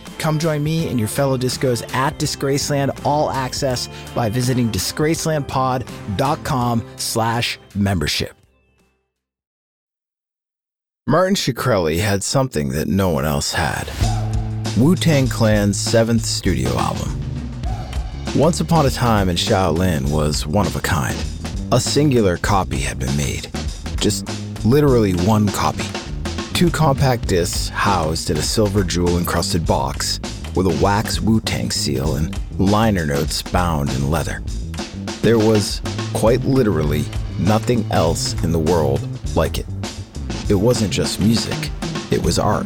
Come 0.17 0.39
join 0.39 0.61
me 0.63 0.87
and 0.87 0.99
your 0.99 1.07
fellow 1.07 1.37
discos 1.37 1.87
at 1.93 2.19
Disgraceland 2.19 3.05
All 3.05 3.31
Access 3.31 3.87
by 4.13 4.29
visiting 4.29 4.69
disgracelandpod.com 4.69 6.85
slash 6.97 7.57
membership. 7.75 8.33
Martin 11.07 11.35
Shkreli 11.35 11.99
had 11.99 12.23
something 12.23 12.69
that 12.69 12.87
no 12.87 13.09
one 13.09 13.25
else 13.25 13.51
had. 13.51 13.89
Wu-Tang 14.77 15.27
Clan's 15.27 15.77
seventh 15.77 16.23
studio 16.23 16.69
album. 16.77 17.19
Once 18.35 18.61
Upon 18.61 18.85
a 18.85 18.89
Time 18.89 19.27
in 19.27 19.35
Shaolin 19.35 20.09
was 20.11 20.47
one 20.47 20.67
of 20.67 20.75
a 20.75 20.79
kind. 20.79 21.17
A 21.71 21.79
singular 21.79 22.37
copy 22.37 22.77
had 22.77 22.99
been 22.99 23.15
made. 23.17 23.49
Just 23.99 24.29
literally 24.63 25.13
one 25.13 25.47
copy 25.49 25.85
two 26.53 26.69
compact 26.69 27.27
discs 27.27 27.69
housed 27.69 28.29
in 28.29 28.37
a 28.37 28.41
silver 28.41 28.83
jewel 28.83 29.17
encrusted 29.17 29.65
box 29.65 30.19
with 30.55 30.67
a 30.67 30.83
wax 30.83 31.19
Wu 31.19 31.39
Tang 31.41 31.71
seal 31.71 32.15
and 32.15 32.37
liner 32.59 33.05
notes 33.05 33.41
bound 33.41 33.89
in 33.91 34.09
leather. 34.09 34.41
There 35.21 35.37
was, 35.37 35.81
quite 36.13 36.41
literally, 36.41 37.05
nothing 37.39 37.89
else 37.91 38.33
in 38.43 38.51
the 38.51 38.59
world 38.59 39.01
like 39.35 39.57
it. 39.57 39.65
It 40.49 40.55
wasn't 40.55 40.91
just 40.91 41.19
music, 41.19 41.71
it 42.11 42.23
was 42.23 42.39
art. 42.39 42.65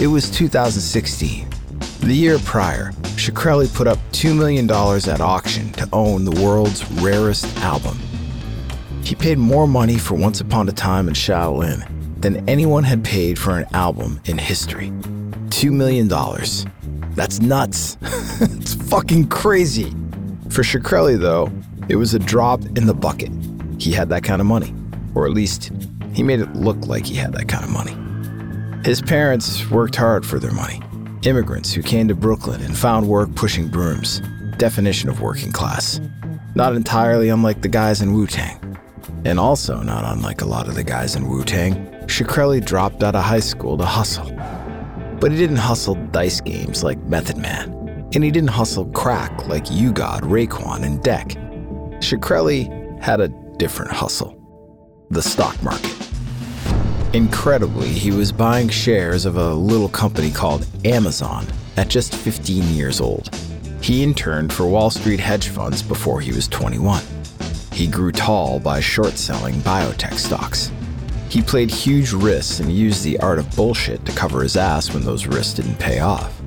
It 0.00 0.08
was 0.08 0.30
2016. 0.30 1.48
The 2.00 2.14
year 2.14 2.38
prior, 2.40 2.92
Shkreli 3.16 3.72
put 3.72 3.86
up 3.86 3.98
$2 4.12 4.36
million 4.36 4.70
at 4.70 5.20
auction 5.20 5.72
to 5.72 5.88
own 5.92 6.24
the 6.24 6.42
world's 6.42 6.90
rarest 6.92 7.46
album. 7.58 7.98
He 9.04 9.14
paid 9.14 9.38
more 9.38 9.66
money 9.66 9.96
for 9.98 10.14
Once 10.14 10.40
Upon 10.40 10.68
a 10.68 10.72
Time 10.72 11.08
in 11.08 11.14
Shaolin 11.14 11.88
than 12.22 12.48
anyone 12.48 12.84
had 12.84 13.04
paid 13.04 13.38
for 13.38 13.58
an 13.58 13.66
album 13.74 14.20
in 14.24 14.38
history. 14.38 14.90
$2 15.50 15.72
million. 15.72 16.08
That's 17.14 17.40
nuts. 17.40 17.98
it's 18.40 18.74
fucking 18.74 19.28
crazy. 19.28 19.90
For 20.48 20.62
Shkreli, 20.62 21.18
though, 21.18 21.52
it 21.88 21.96
was 21.96 22.14
a 22.14 22.18
drop 22.18 22.64
in 22.76 22.86
the 22.86 22.94
bucket. 22.94 23.30
He 23.78 23.92
had 23.92 24.08
that 24.10 24.22
kind 24.22 24.40
of 24.40 24.46
money. 24.46 24.72
Or 25.14 25.26
at 25.26 25.32
least, 25.32 25.72
he 26.14 26.22
made 26.22 26.40
it 26.40 26.54
look 26.54 26.86
like 26.86 27.04
he 27.04 27.16
had 27.16 27.32
that 27.34 27.48
kind 27.48 27.64
of 27.64 27.70
money. 27.70 27.96
His 28.84 29.02
parents 29.02 29.68
worked 29.70 29.96
hard 29.96 30.24
for 30.24 30.38
their 30.38 30.52
money. 30.52 30.80
Immigrants 31.22 31.72
who 31.72 31.82
came 31.82 32.08
to 32.08 32.14
Brooklyn 32.14 32.62
and 32.62 32.76
found 32.76 33.08
work 33.08 33.34
pushing 33.34 33.68
brooms. 33.68 34.20
Definition 34.56 35.08
of 35.08 35.20
working 35.20 35.52
class. 35.52 36.00
Not 36.54 36.74
entirely 36.74 37.28
unlike 37.28 37.62
the 37.62 37.68
guys 37.68 38.00
in 38.00 38.12
Wu 38.12 38.26
Tang. 38.26 38.58
And 39.24 39.38
also 39.38 39.80
not 39.82 40.04
unlike 40.04 40.40
a 40.40 40.46
lot 40.46 40.68
of 40.68 40.74
the 40.74 40.84
guys 40.84 41.14
in 41.14 41.28
Wu 41.28 41.44
Tang 41.44 41.91
Shkreli 42.06 42.64
dropped 42.64 43.02
out 43.02 43.14
of 43.14 43.24
high 43.24 43.40
school 43.40 43.76
to 43.78 43.84
hustle. 43.84 44.30
But 45.20 45.30
he 45.30 45.36
didn't 45.36 45.56
hustle 45.56 45.94
dice 46.10 46.40
games 46.40 46.82
like 46.82 46.98
Method 47.04 47.36
Man, 47.36 48.08
and 48.14 48.24
he 48.24 48.30
didn't 48.30 48.50
hustle 48.50 48.86
crack 48.86 49.46
like 49.46 49.70
U-God, 49.70 50.22
Raekwon, 50.22 50.84
and 50.84 51.02
Deck. 51.02 51.28
Shkreli 52.00 53.00
had 53.00 53.20
a 53.20 53.28
different 53.58 53.92
hustle 53.92 54.38
the 55.10 55.22
stock 55.22 55.62
market. 55.62 55.94
Incredibly, 57.12 57.88
he 57.88 58.10
was 58.10 58.32
buying 58.32 58.70
shares 58.70 59.26
of 59.26 59.36
a 59.36 59.52
little 59.52 59.90
company 59.90 60.30
called 60.30 60.66
Amazon 60.86 61.46
at 61.76 61.88
just 61.88 62.14
15 62.14 62.62
years 62.74 63.00
old. 63.00 63.28
He 63.82 64.02
interned 64.02 64.52
for 64.52 64.66
Wall 64.66 64.88
Street 64.88 65.20
hedge 65.20 65.48
funds 65.48 65.82
before 65.82 66.20
he 66.20 66.32
was 66.32 66.48
21. 66.48 67.02
He 67.72 67.86
grew 67.86 68.12
tall 68.12 68.58
by 68.58 68.80
short 68.80 69.18
selling 69.18 69.54
biotech 69.56 70.14
stocks. 70.14 70.72
He 71.32 71.40
played 71.40 71.70
huge 71.70 72.12
risks 72.12 72.60
and 72.60 72.70
used 72.70 73.02
the 73.02 73.18
art 73.20 73.38
of 73.38 73.56
bullshit 73.56 74.04
to 74.04 74.12
cover 74.12 74.42
his 74.42 74.54
ass 74.54 74.92
when 74.92 75.02
those 75.02 75.26
risks 75.26 75.54
didn't 75.54 75.78
pay 75.78 76.00
off. 76.00 76.38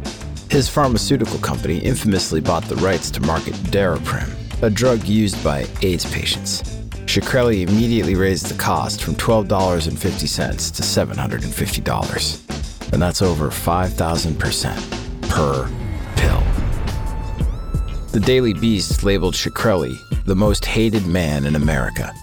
His 0.51 0.69
pharmaceutical 0.69 1.39
company 1.39 1.79
infamously 1.79 2.39
bought 2.39 2.65
the 2.65 2.75
rights 2.75 3.09
to 3.11 3.19
market 3.21 3.55
Daraprim, 3.71 4.29
a 4.61 4.69
drug 4.69 5.03
used 5.05 5.43
by 5.43 5.65
AIDS 5.81 6.05
patients. 6.13 6.61
Shkreli 7.07 7.67
immediately 7.67 8.13
raised 8.13 8.45
the 8.45 8.53
cost 8.59 9.01
from 9.01 9.15
$12.50 9.15 10.75
to 10.75 10.83
$750, 10.83 12.93
and 12.93 13.01
that's 13.01 13.23
over 13.23 13.49
5,000% 13.49 15.27
per 15.27 15.67
pill. 16.15 16.43
The 18.11 18.19
Daily 18.19 18.53
Beast 18.53 19.03
labeled 19.03 19.33
Shkreli 19.33 19.97
the 20.25 20.35
most 20.35 20.63
hated 20.63 21.07
man 21.07 21.47
in 21.47 21.55
America 21.55 22.13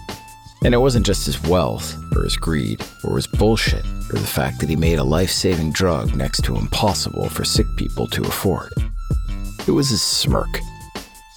and 0.63 0.73
it 0.73 0.77
wasn't 0.77 1.05
just 1.05 1.25
his 1.25 1.41
wealth, 1.43 1.95
or 2.15 2.23
his 2.23 2.37
greed, 2.37 2.81
or 3.03 3.15
his 3.15 3.27
bullshit, 3.27 3.85
or 4.09 4.19
the 4.19 4.27
fact 4.27 4.59
that 4.59 4.69
he 4.69 4.75
made 4.75 4.99
a 4.99 5.03
life 5.03 5.29
saving 5.29 5.71
drug 5.71 6.15
next 6.15 6.43
to 6.45 6.55
impossible 6.55 7.29
for 7.29 7.43
sick 7.43 7.67
people 7.75 8.07
to 8.07 8.23
afford. 8.23 8.71
It 9.67 9.71
was 9.71 9.89
his 9.89 10.01
smirk. 10.01 10.59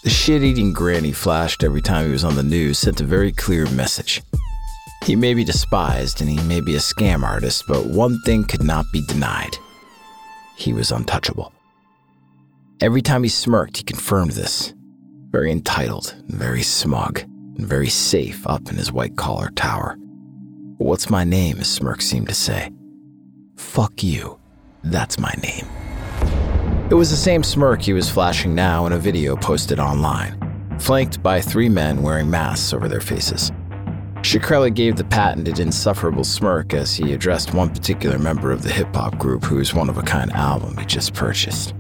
The 0.05 0.11
shit 0.11 0.43
eating 0.43 0.73
grin 0.73 1.05
he 1.05 1.13
flashed 1.13 1.65
every 1.65 1.83
time 1.83 2.07
he 2.07 2.13
was 2.13 2.25
on 2.25 2.37
the 2.37 2.43
news 2.43 2.79
sent 2.79 3.01
a 3.01 3.05
very 3.05 3.33
clear 3.33 3.67
message. 3.71 4.23
He 5.05 5.17
may 5.17 5.35
be 5.35 5.45
despised 5.45 6.21
and 6.21 6.31
he 6.31 6.41
may 6.49 6.61
be 6.61 6.77
a 6.77 6.81
scam 6.81 7.23
artist, 7.23 7.65
but 7.69 7.87
one 7.87 8.21
thing 8.23 8.45
could 8.45 8.63
not 8.63 8.87
be 8.93 9.03
denied 9.07 9.57
he 10.57 10.73
was 10.73 10.91
untouchable. 10.91 11.53
Every 12.81 13.03
time 13.03 13.23
he 13.23 13.29
smirked, 13.29 13.77
he 13.77 13.85
confirmed 13.85 14.33
this. 14.33 14.75
Very 15.31 15.53
entitled 15.53 16.15
very 16.29 16.63
smug 16.63 17.25
and 17.57 17.67
very 17.67 17.89
safe 17.89 18.47
up 18.47 18.69
in 18.69 18.77
his 18.77 18.93
white 18.93 19.17
collar 19.17 19.51
tower. 19.51 19.97
What's 20.79 21.11
my 21.11 21.25
name? 21.25 21.63
Smirk 21.63 22.03
seemed 22.03 22.29
to 22.29 22.35
say. 22.35 22.71
Fuck 23.57 24.03
you. 24.03 24.39
That's 24.85 25.19
my 25.19 25.35
name. 25.43 25.67
It 26.91 26.95
was 26.95 27.11
the 27.11 27.17
same 27.17 27.43
smirk 27.43 27.83
he 27.83 27.93
was 27.93 28.11
flashing 28.11 28.55
now 28.55 28.87
in 28.87 28.93
a 28.93 28.99
video 28.99 29.35
posted 29.37 29.81
online, 29.81 30.39
flanked 30.79 31.23
by 31.23 31.41
three 31.41 31.69
men 31.69 32.03
wearing 32.03 32.31
masks 32.31 32.73
over 32.73 32.89
their 32.89 33.01
faces. 33.01 33.51
Shkreli 34.19 34.75
gave 34.75 34.97
the 34.97 35.05
patented 35.05 35.59
insufferable 35.59 36.25
smirk 36.25 36.75
as 36.75 36.95
he 36.95 37.13
addressed 37.13 37.55
one 37.55 37.71
particular 37.71 38.19
member 38.19 38.51
of 38.51 38.63
the 38.63 38.71
hip 38.71 38.95
hop 38.95 39.19
group 39.19 39.45
whose 39.45 39.75
one 39.75 39.89
of 39.89 39.99
a 39.99 40.03
kind 40.03 40.33
album 40.33 40.77
he 40.77 40.85
just 40.85 41.15
purchased. 41.15 41.75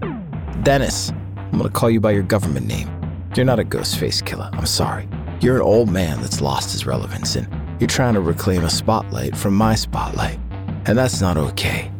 Dennis, 0.62 1.10
I'm 1.36 1.58
gonna 1.58 1.70
call 1.70 1.90
you 1.90 2.00
by 2.00 2.12
your 2.12 2.22
government 2.22 2.66
name. 2.66 2.88
You're 3.36 3.46
not 3.46 3.60
a 3.60 3.64
Ghostface 3.64 4.22
Killah, 4.22 4.54
I'm 4.54 4.66
sorry. 4.66 5.08
You're 5.38 5.56
an 5.56 5.62
old 5.62 5.90
man 5.90 6.22
that's 6.22 6.40
lost 6.40 6.72
his 6.72 6.86
relevance, 6.86 7.36
and 7.36 7.46
you're 7.78 7.88
trying 7.88 8.14
to 8.14 8.22
reclaim 8.22 8.64
a 8.64 8.70
spotlight 8.70 9.36
from 9.36 9.54
my 9.54 9.74
spotlight. 9.74 10.38
And 10.86 10.96
that's 10.96 11.20
not 11.20 11.36
okay. 11.36 11.92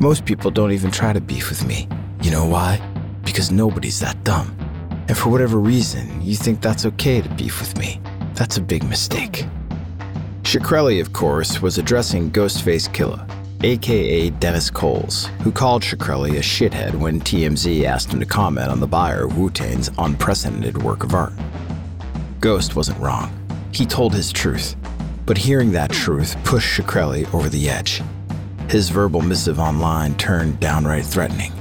Most 0.00 0.26
people 0.26 0.50
don't 0.50 0.72
even 0.72 0.90
try 0.90 1.14
to 1.14 1.20
beef 1.20 1.48
with 1.48 1.66
me. 1.66 1.88
You 2.20 2.30
know 2.30 2.44
why? 2.44 2.78
Because 3.24 3.50
nobody's 3.50 4.00
that 4.00 4.22
dumb. 4.22 4.54
And 5.08 5.16
for 5.16 5.30
whatever 5.30 5.58
reason, 5.58 6.20
you 6.20 6.36
think 6.36 6.60
that's 6.60 6.84
okay 6.84 7.22
to 7.22 7.28
beef 7.30 7.58
with 7.58 7.78
me. 7.78 8.02
That's 8.34 8.58
a 8.58 8.60
big 8.60 8.84
mistake. 8.84 9.46
Shkreli, 10.42 11.00
of 11.00 11.14
course, 11.14 11.62
was 11.62 11.78
addressing 11.78 12.30
Ghostface 12.30 12.88
Killah, 12.90 13.26
aka 13.64 14.28
Dennis 14.28 14.68
Coles, 14.68 15.26
who 15.40 15.50
called 15.50 15.82
Shkreli 15.82 16.32
a 16.32 16.40
shithead 16.40 16.94
when 16.96 17.18
TMZ 17.18 17.84
asked 17.84 18.12
him 18.12 18.20
to 18.20 18.26
comment 18.26 18.70
on 18.70 18.80
the 18.80 18.86
buyer 18.86 19.24
of 19.24 19.38
Wu 19.38 19.48
Tang's 19.48 19.90
unprecedented 19.96 20.82
work 20.82 21.02
of 21.02 21.14
art. 21.14 21.32
Ghost 22.44 22.76
wasn't 22.76 23.00
wrong. 23.00 23.32
He 23.72 23.86
told 23.86 24.12
his 24.12 24.30
truth. 24.30 24.76
But 25.24 25.38
hearing 25.38 25.72
that 25.72 25.90
truth 25.90 26.36
pushed 26.44 26.78
Shkreli 26.78 27.32
over 27.32 27.48
the 27.48 27.70
edge. 27.70 28.02
His 28.68 28.90
verbal 28.90 29.22
missive 29.22 29.58
online 29.58 30.14
turned 30.16 30.60
downright 30.60 31.06
threatening. 31.06 31.54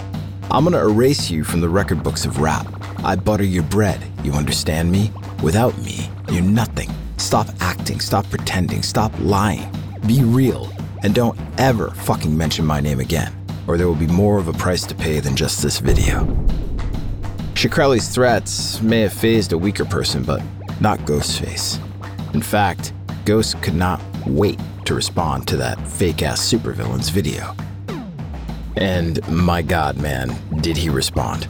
I'm 0.52 0.66
gonna 0.66 0.86
erase 0.86 1.32
you 1.32 1.46
from 1.46 1.62
the 1.62 1.70
record 1.70 2.04
books 2.04 2.26
of 2.26 2.42
rap. 2.42 2.68
I 3.02 3.16
butter 3.16 3.46
your 3.46 3.64
bread, 3.64 4.04
you 4.26 4.34
understand 4.34 4.92
me? 4.92 5.10
Without 5.42 5.78
me, 5.78 6.10
you're 6.30 6.44
nothing. 6.44 6.90
Stop 7.16 7.48
acting, 7.62 8.02
stop 8.02 8.30
pretending, 8.30 8.84
stop 8.84 9.14
lying. 9.20 9.72
Be 10.06 10.22
real, 10.22 10.70
and 11.02 11.16
don't 11.16 11.40
ever 11.58 11.92
fucking 11.92 12.38
mention 12.38 12.66
my 12.66 12.82
name 12.82 13.00
again, 13.00 13.34
or 13.68 13.78
there 13.78 13.88
will 13.88 13.96
be 13.96 14.08
more 14.08 14.38
of 14.38 14.50
a 14.50 14.54
price 14.54 14.86
to 14.88 14.96
pay 14.96 15.22
than 15.22 15.38
just 15.38 15.64
this 15.64 15.80
video. 15.80 16.26
Shkreli's 17.54 18.10
threats 18.10 18.82
may 18.82 19.00
have 19.00 19.14
phased 19.14 19.54
a 19.54 19.58
weaker 19.58 19.86
person, 19.86 20.24
but 20.24 20.42
not 20.84 21.00
Ghostface. 21.00 21.80
In 22.34 22.42
fact, 22.42 22.92
Ghost 23.24 23.60
could 23.62 23.74
not 23.74 24.02
wait 24.28 24.60
to 24.84 24.94
respond 24.94 25.48
to 25.48 25.56
that 25.56 25.80
fake 25.88 26.22
ass 26.22 26.42
supervillain's 26.42 27.08
video. 27.08 27.56
And 28.76 29.26
my 29.30 29.62
god, 29.62 29.98
man, 29.98 30.36
did 30.60 30.76
he 30.76 30.90
respond. 30.90 31.48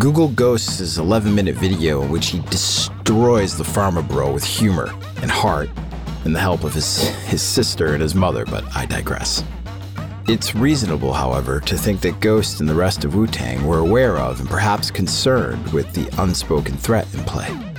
Google 0.00 0.26
Ghost's 0.26 0.98
11 0.98 1.32
minute 1.32 1.54
video 1.54 2.02
in 2.02 2.10
which 2.10 2.30
he 2.30 2.40
destroys 2.50 3.56
the 3.56 3.62
Pharma 3.62 4.06
Bro 4.06 4.32
with 4.32 4.42
humor 4.42 4.92
and 5.20 5.30
heart 5.30 5.70
and 6.24 6.34
the 6.34 6.40
help 6.40 6.64
of 6.64 6.74
his, 6.74 7.08
his 7.26 7.40
sister 7.40 7.92
and 7.92 8.02
his 8.02 8.16
mother, 8.16 8.44
but 8.46 8.64
I 8.74 8.86
digress. 8.86 9.44
It's 10.26 10.56
reasonable, 10.56 11.12
however, 11.12 11.60
to 11.60 11.78
think 11.78 12.00
that 12.00 12.18
Ghost 12.18 12.58
and 12.58 12.68
the 12.68 12.74
rest 12.74 13.04
of 13.04 13.14
Wu 13.14 13.28
Tang 13.28 13.64
were 13.64 13.78
aware 13.78 14.16
of 14.18 14.40
and 14.40 14.48
perhaps 14.48 14.90
concerned 14.90 15.72
with 15.72 15.92
the 15.92 16.08
unspoken 16.20 16.76
threat 16.76 17.06
in 17.14 17.20
play. 17.20 17.71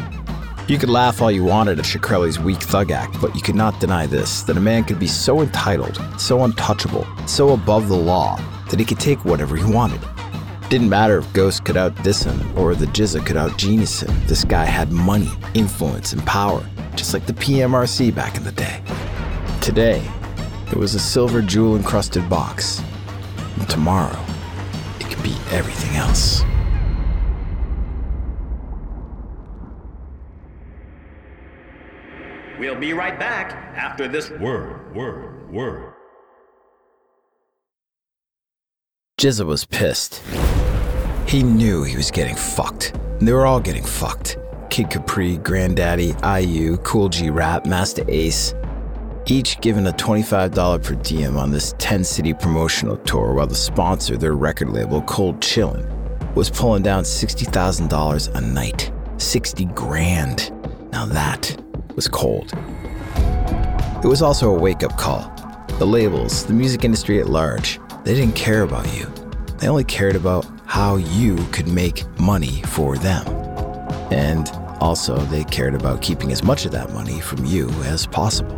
You 0.66 0.78
could 0.78 0.90
laugh 0.90 1.22
all 1.22 1.30
you 1.30 1.44
wanted 1.44 1.78
at 1.78 1.84
Shkreli's 1.84 2.40
weak 2.40 2.62
thug 2.62 2.90
act, 2.90 3.20
but 3.20 3.36
you 3.36 3.42
could 3.42 3.54
not 3.54 3.82
deny 3.82 4.06
this 4.06 4.44
that 4.44 4.56
a 4.56 4.62
man 4.62 4.86
could 4.86 4.98
be 4.98 5.08
so 5.08 5.42
entitled, 5.42 6.02
so 6.18 6.46
untouchable, 6.46 7.06
so 7.28 7.50
above 7.50 7.90
the 7.90 7.98
law, 7.98 8.40
that 8.70 8.80
he 8.80 8.86
could 8.86 9.00
take 9.00 9.26
whatever 9.26 9.58
he 9.58 9.70
wanted. 9.70 10.00
Didn't 10.70 10.88
matter 10.88 11.18
if 11.18 11.34
Ghost 11.34 11.66
could 11.66 11.76
outdiss 11.76 12.24
him 12.24 12.58
or 12.58 12.76
the 12.76 12.86
GZA 12.86 13.26
could 13.26 13.36
outgenius 13.36 14.08
him. 14.08 14.16
This 14.26 14.46
guy 14.46 14.64
had 14.64 14.90
money, 14.90 15.32
influence, 15.54 16.14
and 16.14 16.26
power, 16.26 16.66
just 16.96 17.14
like 17.14 17.26
the 17.26 17.34
PMRC 17.34 18.16
back 18.16 18.38
in 18.38 18.46
the 18.46 18.54
day. 18.54 18.82
Today, 19.60 20.02
it 20.72 20.78
was 20.78 20.96
a 20.96 21.00
silver 21.00 21.42
jewel 21.42 21.76
encrusted 21.76 22.30
box. 22.30 22.82
And 23.60 23.70
tomorrow, 23.70 24.18
it 25.02 25.08
could 25.08 25.24
be 25.24 25.36
everything 25.52 25.98
else. 25.98 26.42
We'll 32.64 32.80
be 32.80 32.94
right 32.94 33.20
back 33.20 33.52
after 33.76 34.08
this 34.08 34.30
word, 34.30 34.96
word, 34.96 35.52
word. 35.52 35.94
GZA 39.20 39.46
was 39.46 39.66
pissed. 39.66 40.24
He 41.28 41.44
knew 41.44 41.84
he 41.84 41.98
was 41.98 42.10
getting 42.10 42.38
fucked. 42.38 42.98
They 43.20 43.34
were 43.34 43.46
all 43.46 43.60
getting 43.60 43.84
fucked. 43.84 44.38
Kid 44.70 44.90
Capri, 44.90 45.40
Grandaddy, 45.40 46.16
IU, 46.24 46.78
Kool 46.78 47.10
G 47.10 47.30
Rap, 47.30 47.66
Masta 47.66 48.06
Ace, 48.08 48.54
each 49.26 49.60
given 49.60 49.88
a 49.88 49.92
$25 49.92 50.82
per 50.82 50.96
diem 50.96 51.36
on 51.36 51.52
this 51.52 51.76
10 51.80 52.06
city 52.06 52.34
promotional 52.34 52.96
tour 52.96 53.34
while 53.34 53.46
the 53.46 53.54
sponsor, 53.54 54.16
their 54.16 54.36
record 54.36 54.70
label, 54.70 55.02
Cold 55.02 55.42
Chillin', 55.42 55.86
was 56.34 56.50
pulling 56.50 56.82
down 56.82 57.04
$60,000 57.04 58.36
a 58.36 58.40
night. 58.40 58.90
60 59.18 59.66
grand. 59.66 60.54
Now 60.94 61.06
that 61.08 61.62
was 61.96 62.08
cold. 62.08 62.54
It 64.04 64.08
was 64.08 64.22
also 64.22 64.54
a 64.54 64.60
wake 64.60 64.84
up 64.84 64.98
call. 64.98 65.32
The 65.80 65.86
labels, 65.86 66.46
the 66.46 66.54
music 66.54 66.84
industry 66.84 67.20
at 67.20 67.28
large, 67.28 67.80
they 68.04 68.14
didn't 68.14 68.36
care 68.36 68.64
about 68.64 68.94
you. 68.94 69.12
They 69.60 69.68
only 69.68 69.84
cared 69.84 70.16
about 70.16 70.46
how 70.66 70.98
you 70.98 71.38
could 71.52 71.68
make 71.68 72.06
money 72.20 72.62
for 72.64 72.98
them. 72.98 73.26
And 74.12 74.50
also, 74.82 75.18
they 75.18 75.46
cared 75.46 75.76
about 75.76 76.02
keeping 76.02 76.32
as 76.32 76.44
much 76.44 76.66
of 76.66 76.72
that 76.74 76.92
money 76.92 77.22
from 77.22 77.46
you 77.46 77.70
as 77.84 78.06
possible. 78.06 78.58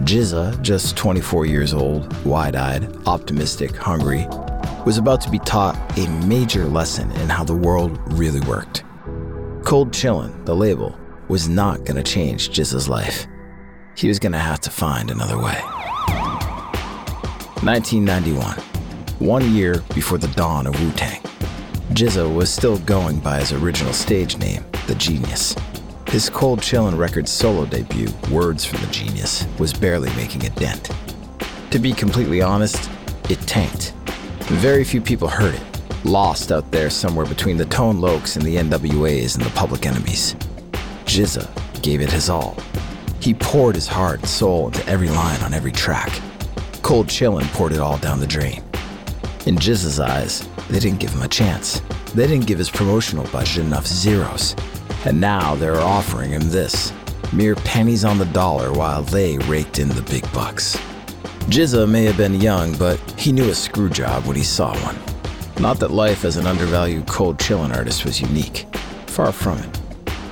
GZA, 0.00 0.60
just 0.62 0.96
24 0.96 1.46
years 1.46 1.72
old, 1.72 2.12
wide 2.24 2.56
eyed, 2.56 2.94
optimistic, 3.06 3.76
hungry, 3.76 4.26
was 4.84 4.98
about 4.98 5.20
to 5.22 5.30
be 5.30 5.38
taught 5.38 5.76
a 5.98 6.08
major 6.26 6.66
lesson 6.66 7.10
in 7.12 7.28
how 7.28 7.44
the 7.44 7.54
world 7.54 7.98
really 8.12 8.40
worked. 8.40 8.84
Cold 9.64 9.92
Chillin', 9.92 10.44
the 10.44 10.54
label, 10.54 10.98
was 11.28 11.48
not 11.48 11.84
going 11.84 11.96
to 11.96 12.02
change 12.02 12.50
GZA's 12.50 12.88
life. 12.88 13.26
He 13.96 14.08
was 14.08 14.18
going 14.18 14.32
to 14.32 14.38
have 14.38 14.60
to 14.60 14.70
find 14.70 15.10
another 15.10 15.36
way. 15.36 15.60
1991, 17.62 18.56
one 19.18 19.52
year 19.54 19.82
before 19.94 20.18
the 20.18 20.28
dawn 20.28 20.66
of 20.66 20.80
Wu 20.80 20.92
Tang. 20.92 21.20
GZA 21.90 22.32
was 22.32 22.52
still 22.52 22.78
going 22.80 23.18
by 23.20 23.40
his 23.40 23.52
original 23.52 23.92
stage 23.92 24.36
name, 24.36 24.64
The 24.86 24.94
Genius. 24.94 25.56
His 26.08 26.30
Cold 26.30 26.60
Chillin' 26.60 26.98
Records 26.98 27.32
solo 27.32 27.64
debut, 27.64 28.08
Words 28.30 28.64
from 28.64 28.80
the 28.80 28.86
Genius, 28.92 29.46
was 29.58 29.72
barely 29.72 30.14
making 30.14 30.44
a 30.44 30.50
dent. 30.50 30.90
To 31.70 31.78
be 31.78 31.92
completely 31.92 32.42
honest, 32.42 32.90
it 33.28 33.40
tanked. 33.40 33.92
Very 34.44 34.84
few 34.84 35.00
people 35.00 35.26
heard 35.26 35.54
it, 35.54 36.04
lost 36.04 36.52
out 36.52 36.70
there 36.70 36.90
somewhere 36.90 37.26
between 37.26 37.56
the 37.56 37.64
Tone 37.64 38.00
Locs 38.00 38.36
and 38.36 38.44
the 38.44 38.56
NWAs 38.56 39.34
and 39.36 39.44
the 39.44 39.50
Public 39.50 39.86
Enemies. 39.86 40.36
GZA 41.06 41.82
gave 41.82 42.00
it 42.00 42.12
his 42.12 42.28
all. 42.28 42.56
He 43.20 43.32
poured 43.32 43.74
his 43.74 43.86
heart 43.86 44.20
and 44.20 44.28
soul 44.28 44.66
into 44.66 44.86
every 44.86 45.08
line 45.08 45.40
on 45.42 45.54
every 45.54 45.72
track. 45.72 46.12
Cold 46.82 47.06
Chillin' 47.06 47.46
poured 47.52 47.72
it 47.72 47.78
all 47.78 47.98
down 47.98 48.20
the 48.20 48.26
drain. 48.26 48.62
In 49.46 49.56
GZA's 49.56 49.98
eyes, 50.00 50.46
they 50.68 50.78
didn't 50.78 51.00
give 51.00 51.10
him 51.10 51.22
a 51.22 51.28
chance. 51.28 51.80
They 52.14 52.26
didn't 52.26 52.46
give 52.46 52.58
his 52.58 52.70
promotional 52.70 53.26
budget 53.28 53.64
enough 53.64 53.86
zeros. 53.86 54.54
And 55.04 55.20
now 55.20 55.54
they're 55.54 55.80
offering 55.80 56.30
him 56.30 56.50
this 56.50 56.92
mere 57.32 57.54
pennies 57.56 58.04
on 58.04 58.18
the 58.18 58.24
dollar 58.26 58.72
while 58.72 59.02
they 59.02 59.38
raked 59.38 59.78
in 59.78 59.88
the 59.88 60.02
big 60.02 60.30
bucks. 60.32 60.76
Jizza 61.48 61.88
may 61.88 62.04
have 62.04 62.16
been 62.16 62.40
young, 62.40 62.76
but 62.76 62.98
he 63.18 63.32
knew 63.32 63.48
a 63.50 63.54
screw 63.54 63.88
job 63.88 64.24
when 64.26 64.36
he 64.36 64.42
saw 64.42 64.76
one. 64.84 64.98
Not 65.60 65.78
that 65.78 65.90
life 65.90 66.24
as 66.24 66.36
an 66.36 66.46
undervalued 66.46 67.06
cold 67.06 67.38
chillin' 67.38 67.74
artist 67.74 68.04
was 68.04 68.20
unique. 68.20 68.66
Far 69.06 69.32
from 69.32 69.58
it. 69.58 69.85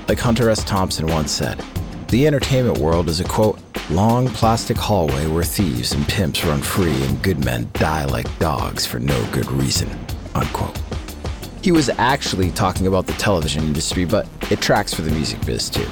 Like 0.07 0.19
Hunter 0.19 0.51
S. 0.51 0.63
Thompson 0.65 1.07
once 1.07 1.33
said, 1.33 1.65
the 2.09 2.27
entertainment 2.27 2.79
world 2.79 3.09
is 3.09 3.21
a 3.21 3.25
quote, 3.25 3.59
long 3.91 4.29
plastic 4.29 4.77
hallway 4.77 5.27
where 5.27 5.43
thieves 5.43 5.93
and 5.93 6.07
pimps 6.07 6.45
run 6.45 6.61
free 6.61 7.03
and 7.05 7.23
good 7.23 7.43
men 7.43 7.71
die 7.73 8.05
like 8.05 8.39
dogs 8.39 8.85
for 8.85 9.01
no 9.01 9.27
good 9.33 9.51
reason, 9.51 9.89
unquote. 10.35 10.79
He 11.63 11.73
was 11.73 11.89
actually 11.89 12.51
talking 12.51 12.87
about 12.87 13.07
the 13.07 13.15
television 13.15 13.65
industry, 13.65 14.05
but 14.05 14.29
it 14.51 14.61
tracks 14.61 14.93
for 14.93 15.01
the 15.01 15.11
music 15.11 15.45
biz 15.47 15.71
too. 15.71 15.87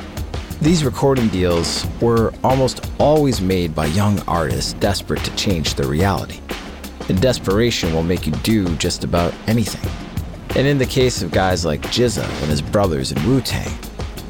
These 0.60 0.84
recording 0.84 1.28
deals 1.28 1.86
were 2.00 2.34
almost 2.44 2.88
always 2.98 3.40
made 3.40 3.74
by 3.74 3.86
young 3.86 4.20
artists 4.28 4.74
desperate 4.74 5.24
to 5.24 5.34
change 5.36 5.74
their 5.74 5.88
reality. 5.88 6.40
And 7.08 7.20
desperation 7.20 7.94
will 7.94 8.02
make 8.02 8.26
you 8.26 8.32
do 8.44 8.76
just 8.76 9.04
about 9.04 9.32
anything. 9.46 9.90
And 10.54 10.66
in 10.66 10.76
the 10.76 10.86
case 10.86 11.22
of 11.22 11.30
guys 11.30 11.64
like 11.64 11.80
GZA 11.80 12.22
and 12.42 12.50
his 12.50 12.60
brothers 12.60 13.10
in 13.10 13.26
Wu 13.26 13.40
Tang, 13.40 13.72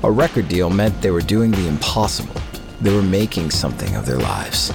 a 0.04 0.10
record 0.10 0.48
deal 0.48 0.68
meant 0.68 1.00
they 1.00 1.12
were 1.12 1.20
doing 1.20 1.52
the 1.52 1.68
impossible. 1.68 2.34
They 2.80 2.92
were 2.92 3.02
making 3.02 3.50
something 3.50 3.94
of 3.94 4.04
their 4.04 4.18
lives. 4.18 4.72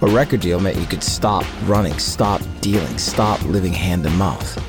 A 0.00 0.06
record 0.06 0.40
deal 0.40 0.60
meant 0.60 0.78
you 0.78 0.86
could 0.86 1.02
stop 1.02 1.44
running, 1.64 1.98
stop 1.98 2.40
dealing, 2.62 2.96
stop 2.96 3.42
living 3.42 3.72
hand 3.72 4.04
to 4.04 4.10
mouth. 4.10 4.62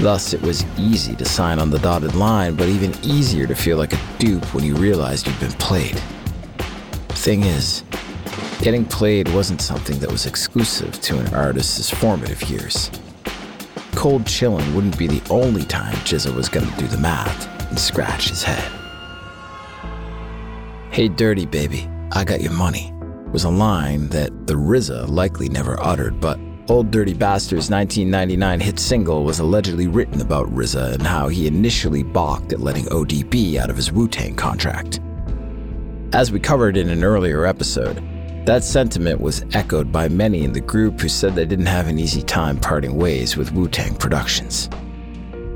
Thus, 0.00 0.34
it 0.34 0.42
was 0.42 0.64
easy 0.76 1.16
to 1.16 1.24
sign 1.24 1.58
on 1.58 1.70
the 1.70 1.78
dotted 1.78 2.14
line, 2.14 2.54
but 2.54 2.68
even 2.68 2.94
easier 3.02 3.46
to 3.46 3.54
feel 3.54 3.78
like 3.78 3.94
a 3.94 4.00
dupe 4.18 4.44
when 4.54 4.62
you 4.62 4.74
realized 4.76 5.26
you'd 5.26 5.40
been 5.40 5.52
played. 5.52 5.98
Thing 7.08 7.44
is, 7.44 7.84
getting 8.60 8.84
played 8.84 9.28
wasn't 9.30 9.62
something 9.62 9.98
that 10.00 10.12
was 10.12 10.26
exclusive 10.26 11.00
to 11.00 11.18
an 11.18 11.34
artist's 11.34 11.88
formative 11.88 12.42
years. 12.44 12.90
Cold 13.94 14.24
chillin' 14.24 14.74
wouldn't 14.74 14.98
be 14.98 15.06
the 15.06 15.22
only 15.30 15.64
time 15.64 15.94
GZA 16.04 16.34
was 16.34 16.48
gonna 16.50 16.72
do 16.76 16.86
the 16.86 16.98
math 16.98 17.48
and 17.70 17.78
scratch 17.78 18.28
his 18.28 18.42
head. 18.42 18.77
Hey, 20.98 21.06
dirty 21.06 21.46
baby, 21.46 21.88
I 22.10 22.24
got 22.24 22.40
your 22.40 22.50
money 22.50 22.92
was 23.30 23.44
a 23.44 23.48
line 23.48 24.08
that 24.08 24.48
the 24.48 24.54
RZA 24.54 25.08
likely 25.08 25.48
never 25.48 25.80
uttered, 25.80 26.18
but 26.18 26.40
Old 26.68 26.90
Dirty 26.90 27.14
Bastard's 27.14 27.70
1999 27.70 28.58
hit 28.58 28.80
single 28.80 29.22
was 29.22 29.38
allegedly 29.38 29.86
written 29.86 30.20
about 30.20 30.52
RZA 30.52 30.94
and 30.94 31.06
how 31.06 31.28
he 31.28 31.46
initially 31.46 32.02
balked 32.02 32.52
at 32.52 32.58
letting 32.58 32.86
ODB 32.86 33.58
out 33.58 33.70
of 33.70 33.76
his 33.76 33.92
Wu 33.92 34.08
Tang 34.08 34.34
contract. 34.34 34.98
As 36.14 36.32
we 36.32 36.40
covered 36.40 36.76
in 36.76 36.88
an 36.88 37.04
earlier 37.04 37.46
episode, 37.46 38.02
that 38.44 38.64
sentiment 38.64 39.20
was 39.20 39.44
echoed 39.52 39.92
by 39.92 40.08
many 40.08 40.42
in 40.42 40.50
the 40.50 40.60
group 40.60 41.00
who 41.00 41.08
said 41.08 41.36
they 41.36 41.46
didn't 41.46 41.66
have 41.66 41.86
an 41.86 42.00
easy 42.00 42.22
time 42.22 42.58
parting 42.58 42.96
ways 42.96 43.36
with 43.36 43.52
Wu 43.52 43.68
Tang 43.68 43.94
Productions. 43.94 44.68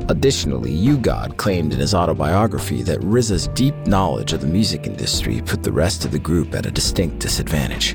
Additionally, 0.08 0.72
U-God 0.72 1.36
claimed 1.36 1.72
in 1.72 1.78
his 1.78 1.94
autobiography 1.94 2.82
that 2.82 3.00
RZA's 3.00 3.48
deep 3.48 3.74
knowledge 3.86 4.32
of 4.32 4.40
the 4.40 4.46
music 4.46 4.86
industry 4.86 5.40
put 5.42 5.62
the 5.62 5.72
rest 5.72 6.04
of 6.04 6.10
the 6.10 6.18
group 6.18 6.54
at 6.54 6.66
a 6.66 6.70
distinct 6.70 7.20
disadvantage. 7.20 7.92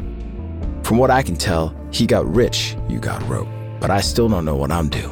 From 0.83 0.97
what 0.97 1.11
I 1.11 1.21
can 1.21 1.35
tell, 1.35 1.75
he 1.91 2.07
got 2.07 2.25
rich, 2.25 2.77
U-God 2.87 3.21
wrote, 3.23 3.47
but 3.81 3.91
I 3.91 3.99
still 3.99 4.29
don't 4.29 4.45
know 4.45 4.55
what 4.55 4.71
I'm 4.71 4.87
due. 4.87 5.11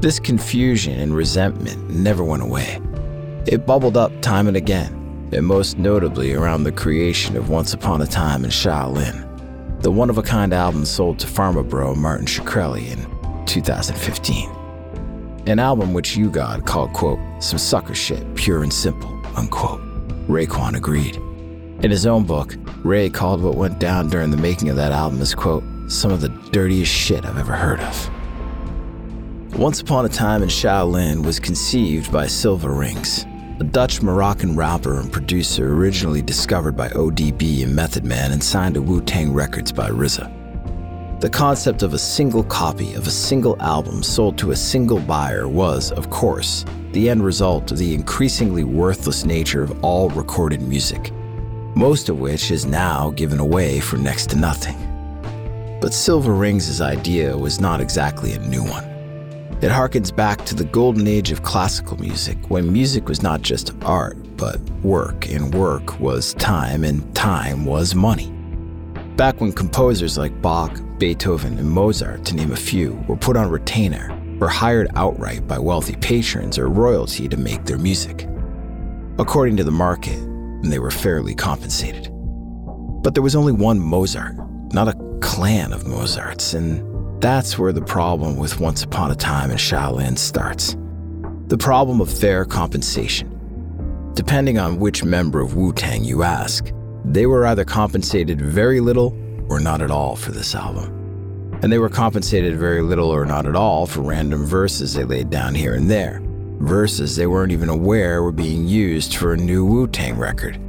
This 0.00 0.20
confusion 0.20 0.98
and 1.00 1.16
resentment 1.16 1.90
never 1.90 2.22
went 2.22 2.42
away. 2.42 2.80
It 3.46 3.66
bubbled 3.66 3.96
up 3.96 4.12
time 4.22 4.46
and 4.46 4.56
again, 4.56 5.28
and 5.32 5.44
most 5.44 5.78
notably 5.78 6.32
around 6.32 6.62
the 6.62 6.72
creation 6.72 7.36
of 7.36 7.50
Once 7.50 7.74
Upon 7.74 8.02
a 8.02 8.06
Time 8.06 8.44
in 8.44 8.50
Shaolin, 8.50 9.28
the 9.82 9.90
one 9.90 10.10
of 10.10 10.18
a 10.18 10.22
kind 10.22 10.52
album 10.52 10.84
sold 10.84 11.18
to 11.18 11.26
Pharma 11.26 11.68
Bro 11.68 11.96
Martin 11.96 12.26
Shkreli 12.26 12.92
in 12.92 13.46
2015. 13.46 14.61
An 15.46 15.58
album 15.58 15.92
which 15.92 16.16
U-God 16.16 16.66
called, 16.66 16.92
quote, 16.92 17.18
some 17.40 17.58
sucker 17.58 17.96
shit, 17.96 18.32
pure 18.36 18.62
and 18.62 18.72
simple, 18.72 19.10
unquote. 19.36 19.80
Raekwon 20.28 20.76
agreed. 20.76 21.16
In 21.84 21.90
his 21.90 22.06
own 22.06 22.24
book, 22.24 22.54
Ray 22.84 23.10
called 23.10 23.42
what 23.42 23.56
went 23.56 23.80
down 23.80 24.08
during 24.08 24.30
the 24.30 24.36
making 24.36 24.68
of 24.68 24.76
that 24.76 24.92
album 24.92 25.20
as, 25.20 25.34
quote, 25.34 25.64
some 25.88 26.12
of 26.12 26.20
the 26.20 26.28
dirtiest 26.52 26.92
shit 26.92 27.24
I've 27.24 27.38
ever 27.38 27.54
heard 27.54 27.80
of. 27.80 28.10
Once 29.58 29.80
Upon 29.80 30.04
a 30.06 30.08
Time 30.08 30.44
in 30.44 30.48
Shaolin 30.48 31.26
was 31.26 31.40
conceived 31.40 32.12
by 32.12 32.26
Cilvaringz, 32.26 33.28
a 33.60 33.64
Dutch 33.64 34.00
Moroccan 34.00 34.54
rapper 34.54 35.00
and 35.00 35.12
producer 35.12 35.74
originally 35.74 36.22
discovered 36.22 36.76
by 36.76 36.88
ODB 36.90 37.64
and 37.64 37.74
Method 37.74 38.04
Man 38.04 38.30
and 38.30 38.42
signed 38.42 38.74
to 38.74 38.80
Wu 38.80 39.00
Tang 39.00 39.32
Records 39.32 39.72
by 39.72 39.90
RZA. 39.90 40.41
The 41.22 41.30
concept 41.30 41.84
of 41.84 41.94
a 41.94 41.98
single 41.98 42.42
copy 42.42 42.94
of 42.94 43.06
a 43.06 43.10
single 43.12 43.56
album 43.62 44.02
sold 44.02 44.36
to 44.38 44.50
a 44.50 44.56
single 44.56 44.98
buyer 44.98 45.46
was, 45.46 45.92
of 45.92 46.10
course, 46.10 46.64
the 46.90 47.08
end 47.08 47.24
result 47.24 47.70
of 47.70 47.78
the 47.78 47.94
increasingly 47.94 48.64
worthless 48.64 49.24
nature 49.24 49.62
of 49.62 49.84
all 49.84 50.10
recorded 50.10 50.60
music, 50.62 51.12
most 51.76 52.08
of 52.08 52.18
which 52.18 52.50
is 52.50 52.66
now 52.66 53.10
given 53.10 53.38
away 53.38 53.78
for 53.78 53.98
next 53.98 54.30
to 54.30 54.36
nothing. 54.36 54.76
But 55.80 55.92
Cilvaringz' 55.92 56.80
idea 56.80 57.38
was 57.38 57.60
not 57.60 57.80
exactly 57.80 58.32
a 58.32 58.40
new 58.40 58.64
one. 58.64 58.82
It 59.62 59.70
harkens 59.70 60.10
back 60.10 60.44
to 60.46 60.56
the 60.56 60.64
golden 60.64 61.06
age 61.06 61.30
of 61.30 61.44
classical 61.44 62.00
music 62.00 62.36
when 62.50 62.72
music 62.72 63.08
was 63.08 63.22
not 63.22 63.42
just 63.42 63.70
art, 63.84 64.16
but 64.36 64.58
work, 64.82 65.30
and 65.30 65.54
work 65.54 66.00
was 66.00 66.34
time, 66.34 66.82
and 66.82 67.14
time 67.14 67.64
was 67.64 67.94
money. 67.94 68.41
Back 69.22 69.40
when 69.40 69.52
composers 69.52 70.18
like 70.18 70.42
Bach, 70.42 70.80
Beethoven, 70.98 71.56
and 71.56 71.70
Mozart, 71.70 72.24
to 72.24 72.34
name 72.34 72.50
a 72.50 72.56
few, 72.56 72.94
were 73.06 73.14
put 73.14 73.36
on 73.36 73.48
retainer 73.48 74.10
or 74.40 74.48
hired 74.48 74.88
outright 74.96 75.46
by 75.46 75.60
wealthy 75.60 75.94
patrons 75.94 76.58
or 76.58 76.68
royalty 76.68 77.28
to 77.28 77.36
make 77.36 77.64
their 77.64 77.78
music. 77.78 78.28
According 79.20 79.58
to 79.58 79.62
the 79.62 79.70
market, 79.70 80.18
they 80.64 80.80
were 80.80 80.90
fairly 80.90 81.36
compensated. 81.36 82.10
But 83.04 83.14
there 83.14 83.22
was 83.22 83.36
only 83.36 83.52
one 83.52 83.78
Mozart, 83.78 84.34
not 84.72 84.88
a 84.88 85.18
clan 85.20 85.72
of 85.72 85.86
Mozarts, 85.86 86.54
and 86.54 87.22
that's 87.22 87.56
where 87.56 87.72
the 87.72 87.80
problem 87.80 88.36
with 88.36 88.58
Once 88.58 88.82
Upon 88.82 89.12
a 89.12 89.14
Time 89.14 89.52
in 89.52 89.56
Shaolin 89.56 90.18
starts. 90.18 90.76
The 91.46 91.58
problem 91.58 92.00
of 92.00 92.12
fair 92.12 92.44
compensation. 92.44 93.28
Depending 94.14 94.58
on 94.58 94.80
which 94.80 95.04
member 95.04 95.40
of 95.40 95.54
Wu 95.54 95.72
Tang 95.72 96.02
you 96.02 96.24
ask, 96.24 96.72
they 97.04 97.26
were 97.26 97.46
either 97.46 97.64
compensated 97.64 98.40
very 98.40 98.80
little 98.80 99.16
or 99.48 99.60
not 99.60 99.82
at 99.82 99.90
all 99.90 100.16
for 100.16 100.30
this 100.30 100.54
album. 100.54 101.58
And 101.62 101.72
they 101.72 101.78
were 101.78 101.88
compensated 101.88 102.56
very 102.58 102.82
little 102.82 103.10
or 103.10 103.24
not 103.24 103.46
at 103.46 103.56
all 103.56 103.86
for 103.86 104.00
random 104.00 104.44
verses 104.44 104.94
they 104.94 105.04
laid 105.04 105.30
down 105.30 105.54
here 105.54 105.74
and 105.74 105.90
there. 105.90 106.20
Verses 106.60 107.16
they 107.16 107.26
weren't 107.26 107.52
even 107.52 107.68
aware 107.68 108.22
were 108.22 108.32
being 108.32 108.66
used 108.66 109.16
for 109.16 109.32
a 109.32 109.36
new 109.36 109.64
Wu 109.64 109.86
Tang 109.86 110.16
record. 110.16 110.60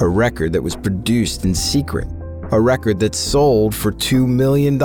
A 0.00 0.08
record 0.08 0.52
that 0.52 0.62
was 0.62 0.76
produced 0.76 1.44
in 1.44 1.54
secret. 1.54 2.08
A 2.50 2.60
record 2.60 2.98
that 3.00 3.14
sold 3.14 3.74
for 3.74 3.92
$2 3.92 4.26
million. 4.26 4.82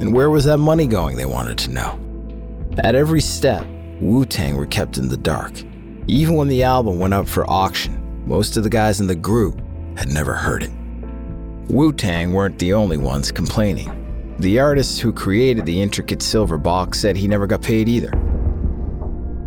And 0.00 0.14
where 0.14 0.30
was 0.30 0.44
that 0.44 0.58
money 0.58 0.86
going, 0.86 1.16
they 1.16 1.26
wanted 1.26 1.58
to 1.58 1.70
know. 1.70 1.98
At 2.78 2.94
every 2.94 3.20
step, 3.20 3.66
Wu 4.00 4.24
Tang 4.24 4.56
were 4.56 4.66
kept 4.66 4.98
in 4.98 5.08
the 5.08 5.16
dark. 5.16 5.52
Even 6.08 6.34
when 6.34 6.48
the 6.48 6.64
album 6.64 6.98
went 6.98 7.14
up 7.14 7.28
for 7.28 7.48
auction, 7.48 8.00
most 8.26 8.56
of 8.56 8.64
the 8.64 8.70
guys 8.70 9.00
in 9.00 9.06
the 9.06 9.14
group 9.14 9.61
had 9.96 10.08
never 10.08 10.34
heard 10.34 10.62
it. 10.62 10.70
Wu 11.68 11.92
Tang 11.92 12.32
weren't 12.32 12.58
the 12.58 12.72
only 12.72 12.96
ones 12.96 13.32
complaining. 13.32 14.36
The 14.38 14.58
artist 14.58 15.00
who 15.00 15.12
created 15.12 15.64
the 15.64 15.80
intricate 15.80 16.22
silver 16.22 16.58
box 16.58 17.00
said 17.00 17.16
he 17.16 17.28
never 17.28 17.46
got 17.46 17.62
paid 17.62 17.88
either. 17.88 18.10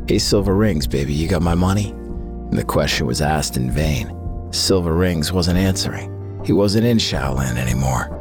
Hey, 0.08 0.18
Cilvaringz, 0.18 0.90
baby, 0.90 1.14
you 1.14 1.28
got 1.28 1.42
my 1.42 1.56
money? 1.56 1.90
And 1.90 2.58
the 2.58 2.64
question 2.64 3.08
was 3.08 3.22
asked 3.22 3.58
in 3.58 3.72
vain. 3.72 4.08
Cilvaringz 4.50 5.32
wasn't 5.32 5.58
answering. 5.58 6.12
He 6.46 6.54
wasn't 6.54 6.86
in 6.86 6.98
Shaolin 6.98 7.58
anymore. 7.58 8.12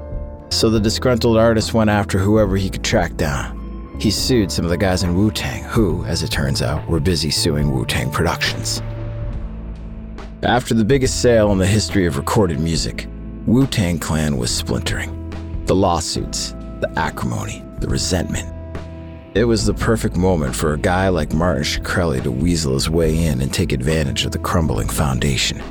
So 0.50 0.70
the 0.70 0.80
disgruntled 0.80 1.36
artist 1.36 1.74
went 1.74 1.90
after 1.90 2.18
whoever 2.18 2.56
he 2.56 2.70
could 2.70 2.84
track 2.84 3.16
down. 3.16 3.96
He 4.00 4.10
sued 4.10 4.50
some 4.50 4.64
of 4.64 4.70
the 4.70 4.76
guys 4.76 5.02
in 5.02 5.14
Wu 5.14 5.30
Tang, 5.30 5.62
who, 5.64 6.04
as 6.04 6.22
it 6.22 6.30
turns 6.30 6.62
out, 6.62 6.88
were 6.88 7.00
busy 7.00 7.30
suing 7.30 7.70
Wu 7.70 7.84
Tang 7.84 8.10
Productions. 8.10 8.82
After 10.44 10.74
the 10.74 10.84
biggest 10.84 11.22
sale 11.22 11.52
in 11.52 11.58
the 11.58 11.66
history 11.66 12.04
of 12.04 12.18
recorded 12.18 12.60
music, 12.60 13.08
Wu 13.46 13.66
Tang 13.66 13.98
Clan 13.98 14.36
was 14.36 14.54
splintering. 14.54 15.64
The 15.64 15.74
lawsuits, 15.74 16.50
the 16.80 16.92
acrimony, 16.96 17.64
the 17.80 17.88
resentment. 17.88 18.52
It 19.34 19.44
was 19.44 19.64
the 19.64 19.72
perfect 19.72 20.16
moment 20.16 20.54
for 20.54 20.74
a 20.74 20.78
guy 20.78 21.08
like 21.08 21.32
Martin 21.32 21.62
Shkreli 21.62 22.22
to 22.24 22.30
weasel 22.30 22.74
his 22.74 22.90
way 22.90 23.24
in 23.24 23.40
and 23.40 23.54
take 23.54 23.72
advantage 23.72 24.26
of 24.26 24.32
the 24.32 24.38
crumbling 24.38 24.90
foundation. 24.90 25.62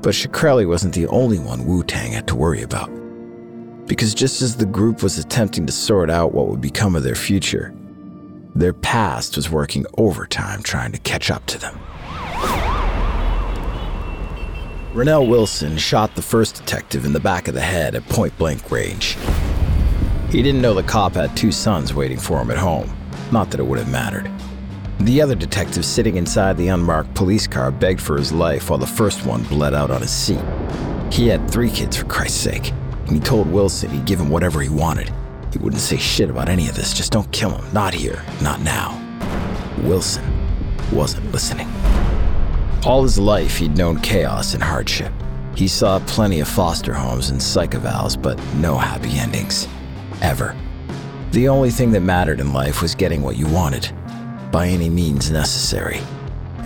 But 0.00 0.14
Shkreli 0.14 0.66
wasn't 0.66 0.94
the 0.94 1.08
only 1.08 1.38
one 1.38 1.66
Wu 1.66 1.84
Tang 1.84 2.12
had 2.12 2.26
to 2.28 2.36
worry 2.36 2.62
about. 2.62 2.88
Because 3.86 4.14
just 4.14 4.40
as 4.40 4.56
the 4.56 4.64
group 4.64 5.02
was 5.02 5.18
attempting 5.18 5.66
to 5.66 5.72
sort 5.72 6.08
out 6.08 6.32
what 6.32 6.48
would 6.48 6.62
become 6.62 6.96
of 6.96 7.02
their 7.02 7.14
future, 7.14 7.74
their 8.54 8.72
past 8.72 9.36
was 9.36 9.50
working 9.50 9.84
overtime 9.98 10.62
trying 10.62 10.92
to 10.92 10.98
catch 11.00 11.30
up 11.30 11.44
to 11.44 11.58
them. 11.58 11.78
Ronell 14.94 15.28
Wilson 15.28 15.76
shot 15.76 16.14
the 16.14 16.22
first 16.22 16.54
detective 16.54 17.04
in 17.04 17.12
the 17.12 17.18
back 17.18 17.48
of 17.48 17.54
the 17.54 17.60
head 17.60 17.96
at 17.96 18.08
point 18.08 18.38
blank 18.38 18.70
range. 18.70 19.16
He 20.30 20.40
didn't 20.40 20.62
know 20.62 20.72
the 20.72 20.84
cop 20.84 21.14
had 21.14 21.36
two 21.36 21.50
sons 21.50 21.92
waiting 21.92 22.16
for 22.16 22.40
him 22.40 22.52
at 22.52 22.58
home, 22.58 22.96
not 23.32 23.50
that 23.50 23.58
it 23.58 23.64
would 23.64 23.80
have 23.80 23.90
mattered. 23.90 24.30
The 25.00 25.20
other 25.20 25.34
detective 25.34 25.84
sitting 25.84 26.14
inside 26.14 26.56
the 26.56 26.68
unmarked 26.68 27.12
police 27.16 27.48
car 27.48 27.72
begged 27.72 28.00
for 28.00 28.16
his 28.16 28.30
life 28.30 28.70
while 28.70 28.78
the 28.78 28.86
first 28.86 29.26
one 29.26 29.42
bled 29.42 29.74
out 29.74 29.90
on 29.90 30.00
his 30.00 30.12
seat. 30.12 30.44
He 31.10 31.26
had 31.26 31.50
three 31.50 31.70
kids, 31.70 31.96
for 31.96 32.06
Christ's 32.06 32.38
sake, 32.38 32.70
and 33.08 33.14
he 33.16 33.20
told 33.20 33.50
Wilson 33.50 33.90
he'd 33.90 34.04
give 34.04 34.20
him 34.20 34.30
whatever 34.30 34.60
he 34.60 34.68
wanted. 34.68 35.12
He 35.52 35.58
wouldn't 35.58 35.82
say 35.82 35.96
shit 35.96 36.30
about 36.30 36.48
any 36.48 36.68
of 36.68 36.76
this, 36.76 36.94
just 36.94 37.10
don't 37.10 37.32
kill 37.32 37.50
him. 37.50 37.64
Not 37.72 37.94
here, 37.94 38.22
not 38.40 38.60
now. 38.60 38.96
Wilson 39.82 40.24
wasn't 40.92 41.32
listening. 41.32 41.68
All 42.86 43.02
his 43.02 43.18
life, 43.18 43.56
he'd 43.56 43.78
known 43.78 43.98
chaos 44.00 44.52
and 44.52 44.62
hardship. 44.62 45.10
He 45.56 45.68
saw 45.68 46.00
plenty 46.00 46.40
of 46.40 46.48
foster 46.48 46.92
homes 46.92 47.30
and 47.30 47.42
psych 47.42 47.70
evals, 47.70 48.20
but 48.20 48.38
no 48.56 48.76
happy 48.76 49.18
endings. 49.18 49.66
Ever. 50.20 50.54
The 51.30 51.48
only 51.48 51.70
thing 51.70 51.92
that 51.92 52.00
mattered 52.00 52.40
in 52.40 52.52
life 52.52 52.82
was 52.82 52.94
getting 52.94 53.22
what 53.22 53.38
you 53.38 53.46
wanted, 53.46 53.90
by 54.52 54.68
any 54.68 54.90
means 54.90 55.30
necessary. 55.30 55.98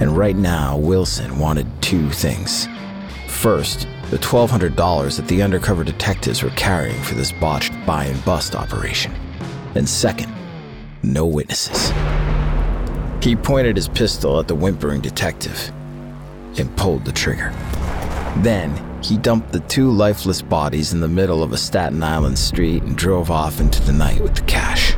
And 0.00 0.16
right 0.16 0.35
now, 0.35 0.76
Wilson 0.76 1.38
wanted 1.38 1.68
two 1.81 2.11
things. 2.11 2.66
First, 3.28 3.87
the 4.11 4.18
$1,200 4.18 5.16
that 5.16 5.28
the 5.28 5.40
undercover 5.40 5.85
detectives 5.85 6.42
were 6.42 6.50
carrying 6.50 7.00
for 7.04 7.14
this 7.14 7.31
botched 7.31 7.72
buy 7.87 8.07
and 8.07 8.24
bust 8.24 8.57
operation. 8.57 9.12
And 9.76 9.88
second, 9.88 10.35
no 11.04 11.26
witnesses. 11.26 11.92
He 13.22 13.37
pointed 13.37 13.76
his 13.76 13.88
pistol 13.88 14.40
at 14.40 14.48
the 14.48 14.57
whimpering 14.57 15.00
detective 15.00 15.72
and 16.56 16.74
pulled 16.76 17.04
the 17.04 17.12
trigger. 17.12 17.52
Then, 18.38 18.84
he 19.02 19.16
dumped 19.16 19.52
the 19.52 19.61
two 19.61 19.90
lifeless 19.90 20.42
bodies 20.42 20.92
in 20.92 21.00
the 21.00 21.08
middle 21.08 21.42
of 21.42 21.52
a 21.52 21.56
Staten 21.56 22.02
Island 22.02 22.38
street 22.38 22.82
and 22.82 22.96
drove 22.96 23.30
off 23.30 23.61
into 23.61 23.82
the 23.82 23.92
night 23.92 24.20
with 24.20 24.34
the 24.34 24.42
cash. 24.42 24.94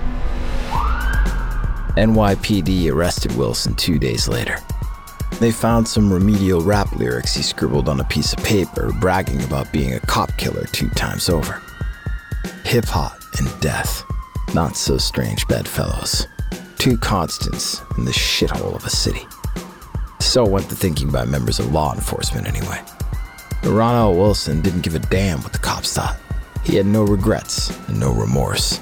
NYPD 1.97 2.91
arrested 2.91 3.37
Wilson 3.37 3.75
two 3.75 3.99
days 3.99 4.29
later. 4.29 4.57
They 5.39 5.51
found 5.51 5.89
some 5.89 6.13
remedial 6.13 6.61
rap 6.61 6.93
lyrics 6.97 7.35
he 7.35 7.43
scribbled 7.43 7.89
on 7.89 8.01
a 8.01 8.05
piece 8.05 8.33
of 8.33 8.45
paper, 8.45 8.93
bragging 9.01 9.43
about 9.45 9.73
being 9.73 9.95
a 9.95 10.01
cop 10.01 10.37
killer 10.37 10.65
two 10.67 10.89
times 10.91 11.29
over. 11.29 11.63
Hip 12.65 12.85
hop 12.85 13.19
and 13.39 13.61
death. 13.61 14.05
Not 14.55 14.77
so 14.77 14.99
strange 14.99 15.47
bedfellows. 15.49 16.27
Two 16.79 16.97
constants 16.97 17.81
in 17.97 18.05
the 18.05 18.13
shithole 18.13 18.75
of 18.75 18.85
a 18.85 18.91
city. 18.91 19.27
So 20.21 20.47
went 20.47 20.69
the 20.69 20.77
thinking 20.77 21.11
by 21.11 21.25
members 21.25 21.59
of 21.59 21.73
law 21.73 21.93
enforcement, 21.95 22.47
anyway. 22.47 22.81
Ronell 23.63 24.17
Wilson 24.17 24.61
didn't 24.61 24.83
give 24.83 24.95
a 24.95 25.01
damn 25.01 25.43
what 25.43 25.53
the 25.53 25.59
cops 25.59 25.95
thought. 25.95 26.17
He 26.63 26.77
had 26.77 26.87
no 26.87 27.05
regrets 27.05 27.77
and 27.89 27.99
no 27.99 28.13
remorse. 28.13 28.81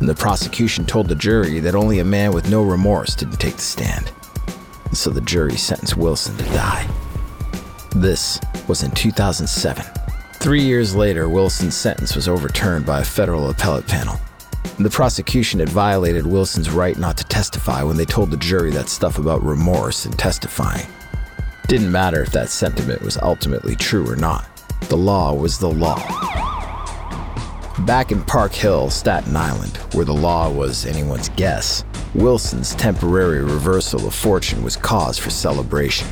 And 0.00 0.08
the 0.08 0.14
prosecution 0.14 0.84
told 0.84 1.08
the 1.08 1.14
jury 1.14 1.60
that 1.60 1.74
only 1.74 1.98
a 1.98 2.04
man 2.04 2.32
with 2.32 2.50
no 2.50 2.62
remorse 2.62 3.14
didn't 3.14 3.38
take 3.38 3.56
the 3.56 3.62
stand. 3.62 4.10
And 4.84 4.96
so 4.96 5.10
the 5.10 5.20
jury 5.20 5.56
sentenced 5.56 5.96
Wilson 5.96 6.36
to 6.36 6.44
die. 6.44 6.88
This 7.94 8.40
was 8.66 8.82
in 8.82 8.90
2007. 8.90 9.84
Three 10.34 10.62
years 10.62 10.94
later, 10.94 11.28
Wilson's 11.28 11.76
sentence 11.76 12.14
was 12.14 12.28
overturned 12.28 12.86
by 12.86 13.00
a 13.00 13.04
federal 13.04 13.50
appellate 13.50 13.86
panel. 13.86 14.18
The 14.80 14.90
prosecution 14.90 15.58
had 15.58 15.68
violated 15.70 16.24
Wilson's 16.24 16.70
right 16.70 16.96
not 16.96 17.16
to 17.16 17.24
testify 17.24 17.82
when 17.82 17.96
they 17.96 18.04
told 18.04 18.30
the 18.30 18.36
jury 18.36 18.70
that 18.70 18.88
stuff 18.88 19.18
about 19.18 19.42
remorse 19.42 20.04
and 20.04 20.16
testifying. 20.16 20.86
Didn't 21.66 21.90
matter 21.90 22.22
if 22.22 22.30
that 22.30 22.48
sentiment 22.48 23.02
was 23.02 23.18
ultimately 23.18 23.74
true 23.74 24.08
or 24.08 24.14
not. 24.14 24.46
The 24.82 24.96
law 24.96 25.34
was 25.34 25.58
the 25.58 25.68
law. 25.68 25.96
Back 27.80 28.12
in 28.12 28.22
Park 28.22 28.52
Hill, 28.52 28.88
Staten 28.88 29.36
Island, 29.36 29.78
where 29.94 30.04
the 30.04 30.14
law 30.14 30.48
was 30.48 30.86
anyone's 30.86 31.28
guess, 31.30 31.84
Wilson's 32.14 32.76
temporary 32.76 33.42
reversal 33.42 34.06
of 34.06 34.14
fortune 34.14 34.62
was 34.62 34.76
cause 34.76 35.18
for 35.18 35.30
celebration. 35.30 36.06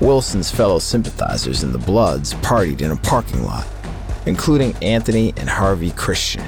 Wilson's 0.00 0.50
fellow 0.50 0.80
sympathizers 0.80 1.62
in 1.62 1.70
the 1.70 1.78
Bloods 1.78 2.34
partied 2.34 2.82
in 2.82 2.90
a 2.90 2.96
parking 2.96 3.44
lot, 3.44 3.68
including 4.26 4.74
Anthony 4.82 5.32
and 5.36 5.48
Harvey 5.48 5.92
Christian, 5.92 6.44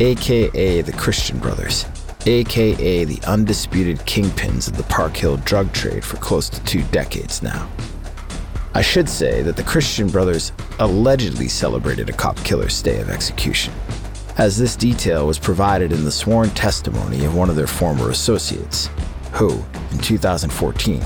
aka 0.00 0.80
the 0.80 0.92
Christian 0.92 1.38
Brothers, 1.38 1.84
aka 2.24 3.04
the 3.04 3.20
undisputed 3.26 3.98
kingpins 4.00 4.66
of 4.66 4.78
the 4.78 4.82
Park 4.84 5.14
Hill 5.14 5.36
drug 5.38 5.70
trade 5.74 6.02
for 6.02 6.16
close 6.16 6.48
to 6.48 6.64
two 6.64 6.82
decades 6.84 7.42
now. 7.42 7.68
I 8.72 8.80
should 8.80 9.10
say 9.10 9.42
that 9.42 9.56
the 9.56 9.62
Christian 9.62 10.08
Brothers 10.08 10.52
allegedly 10.78 11.48
celebrated 11.48 12.08
a 12.08 12.14
cop 12.14 12.36
killer's 12.44 12.72
stay 12.72 12.98
of 13.00 13.10
execution, 13.10 13.74
as 14.38 14.56
this 14.56 14.74
detail 14.74 15.26
was 15.26 15.38
provided 15.38 15.92
in 15.92 16.04
the 16.04 16.10
sworn 16.10 16.48
testimony 16.50 17.26
of 17.26 17.34
one 17.34 17.50
of 17.50 17.56
their 17.56 17.66
former 17.66 18.08
associates, 18.08 18.88
who, 19.32 19.62
in 19.90 19.98
2014, 19.98 21.02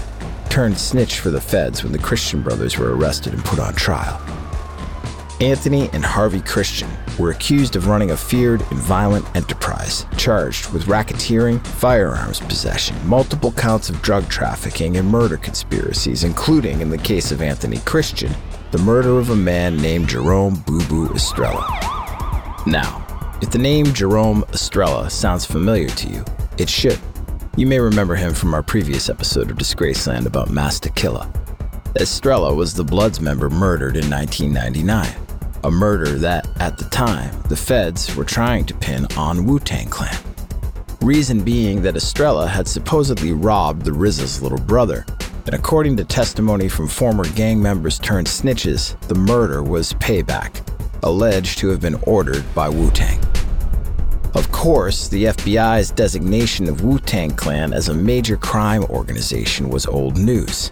turned 0.50 0.78
snitch 0.78 1.18
for 1.18 1.30
the 1.30 1.40
feds 1.40 1.82
when 1.82 1.92
the 1.92 1.98
Christian 1.98 2.42
Brothers 2.42 2.78
were 2.78 2.94
arrested 2.94 3.34
and 3.34 3.44
put 3.44 3.58
on 3.58 3.74
trial. 3.74 4.20
Anthony 5.40 5.90
and 5.92 6.04
Harvey 6.04 6.40
Christian 6.40 6.88
were 7.18 7.30
accused 7.30 7.74
of 7.74 7.88
running 7.88 8.12
a 8.12 8.16
feared 8.16 8.60
and 8.70 8.78
violent 8.78 9.26
enterprise, 9.34 10.06
charged 10.16 10.72
with 10.72 10.84
racketeering, 10.84 11.64
firearms 11.66 12.38
possession, 12.38 12.96
multiple 13.04 13.50
counts 13.50 13.90
of 13.90 14.00
drug 14.00 14.28
trafficking, 14.28 14.96
and 14.96 15.08
murder 15.08 15.36
conspiracies, 15.36 16.22
including, 16.22 16.80
in 16.80 16.88
the 16.88 16.98
case 16.98 17.32
of 17.32 17.42
Anthony 17.42 17.78
Christian, 17.78 18.32
the 18.70 18.78
murder 18.78 19.18
of 19.18 19.30
a 19.30 19.36
man 19.36 19.76
named 19.76 20.08
Jerome 20.08 20.54
Boo 20.66 20.84
Boo 20.86 21.12
Estrella. 21.12 21.66
Now, 22.64 23.04
if 23.42 23.50
the 23.50 23.58
name 23.58 23.86
Jerome 23.86 24.44
Estrella 24.52 25.10
sounds 25.10 25.44
familiar 25.44 25.88
to 25.88 26.08
you, 26.08 26.24
it 26.58 26.68
should. 26.68 27.00
You 27.56 27.66
may 27.66 27.80
remember 27.80 28.14
him 28.14 28.34
from 28.34 28.54
our 28.54 28.62
previous 28.62 29.08
episode 29.08 29.50
of 29.50 29.56
Disgraceland 29.56 30.26
about 30.26 30.94
Killa. 30.94 31.32
Estrella 31.98 32.54
was 32.54 32.74
the 32.74 32.84
Bloods 32.84 33.20
member 33.20 33.50
murdered 33.50 33.96
in 33.96 34.08
1999 34.08 35.23
a 35.64 35.70
murder 35.70 36.18
that, 36.18 36.46
at 36.60 36.76
the 36.76 36.84
time, 36.90 37.34
the 37.48 37.56
feds 37.56 38.14
were 38.14 38.24
trying 38.24 38.66
to 38.66 38.74
pin 38.74 39.06
on 39.16 39.46
Wu 39.46 39.58
Tang 39.58 39.88
Clan. 39.88 40.14
Reason 41.00 41.42
being 41.42 41.80
that 41.82 41.96
Estrella 41.96 42.46
had 42.46 42.68
supposedly 42.68 43.32
robbed 43.32 43.82
the 43.82 43.90
RZA's 43.90 44.42
little 44.42 44.58
brother, 44.58 45.06
and 45.46 45.54
according 45.54 45.96
to 45.96 46.04
testimony 46.04 46.68
from 46.68 46.86
former 46.86 47.24
gang 47.30 47.62
members 47.62 47.98
turned 47.98 48.26
snitches, 48.26 49.00
the 49.08 49.14
murder 49.14 49.62
was 49.62 49.94
payback, 49.94 50.60
alleged 51.02 51.58
to 51.58 51.68
have 51.68 51.80
been 51.80 51.98
ordered 52.02 52.44
by 52.54 52.68
Wu 52.68 52.90
Tang. 52.90 53.20
Of 54.34 54.52
course, 54.52 55.08
the 55.08 55.24
FBI's 55.24 55.90
designation 55.90 56.68
of 56.68 56.82
Wu 56.82 56.98
Tang 56.98 57.30
Clan 57.30 57.72
as 57.72 57.88
a 57.88 57.94
major 57.94 58.36
crime 58.36 58.84
organization 58.84 59.70
was 59.70 59.86
old 59.86 60.18
news. 60.18 60.70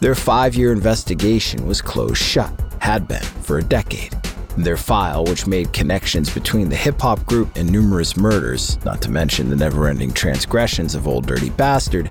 Their 0.00 0.14
five 0.14 0.54
year 0.54 0.72
investigation 0.72 1.66
was 1.66 1.82
closed 1.82 2.22
shut, 2.22 2.52
had 2.78 3.06
been 3.06 3.22
for 3.22 3.58
a 3.58 3.62
decade. 3.62 4.21
Their 4.56 4.76
file, 4.76 5.24
which 5.24 5.46
made 5.46 5.72
connections 5.72 6.32
between 6.32 6.68
the 6.68 6.76
hip 6.76 7.00
hop 7.00 7.24
group 7.24 7.56
and 7.56 7.70
numerous 7.70 8.16
murders, 8.16 8.82
not 8.84 9.00
to 9.02 9.10
mention 9.10 9.48
the 9.48 9.56
never 9.56 9.88
ending 9.88 10.12
transgressions 10.12 10.94
of 10.94 11.08
Old 11.08 11.26
Dirty 11.26 11.50
Bastard, 11.50 12.10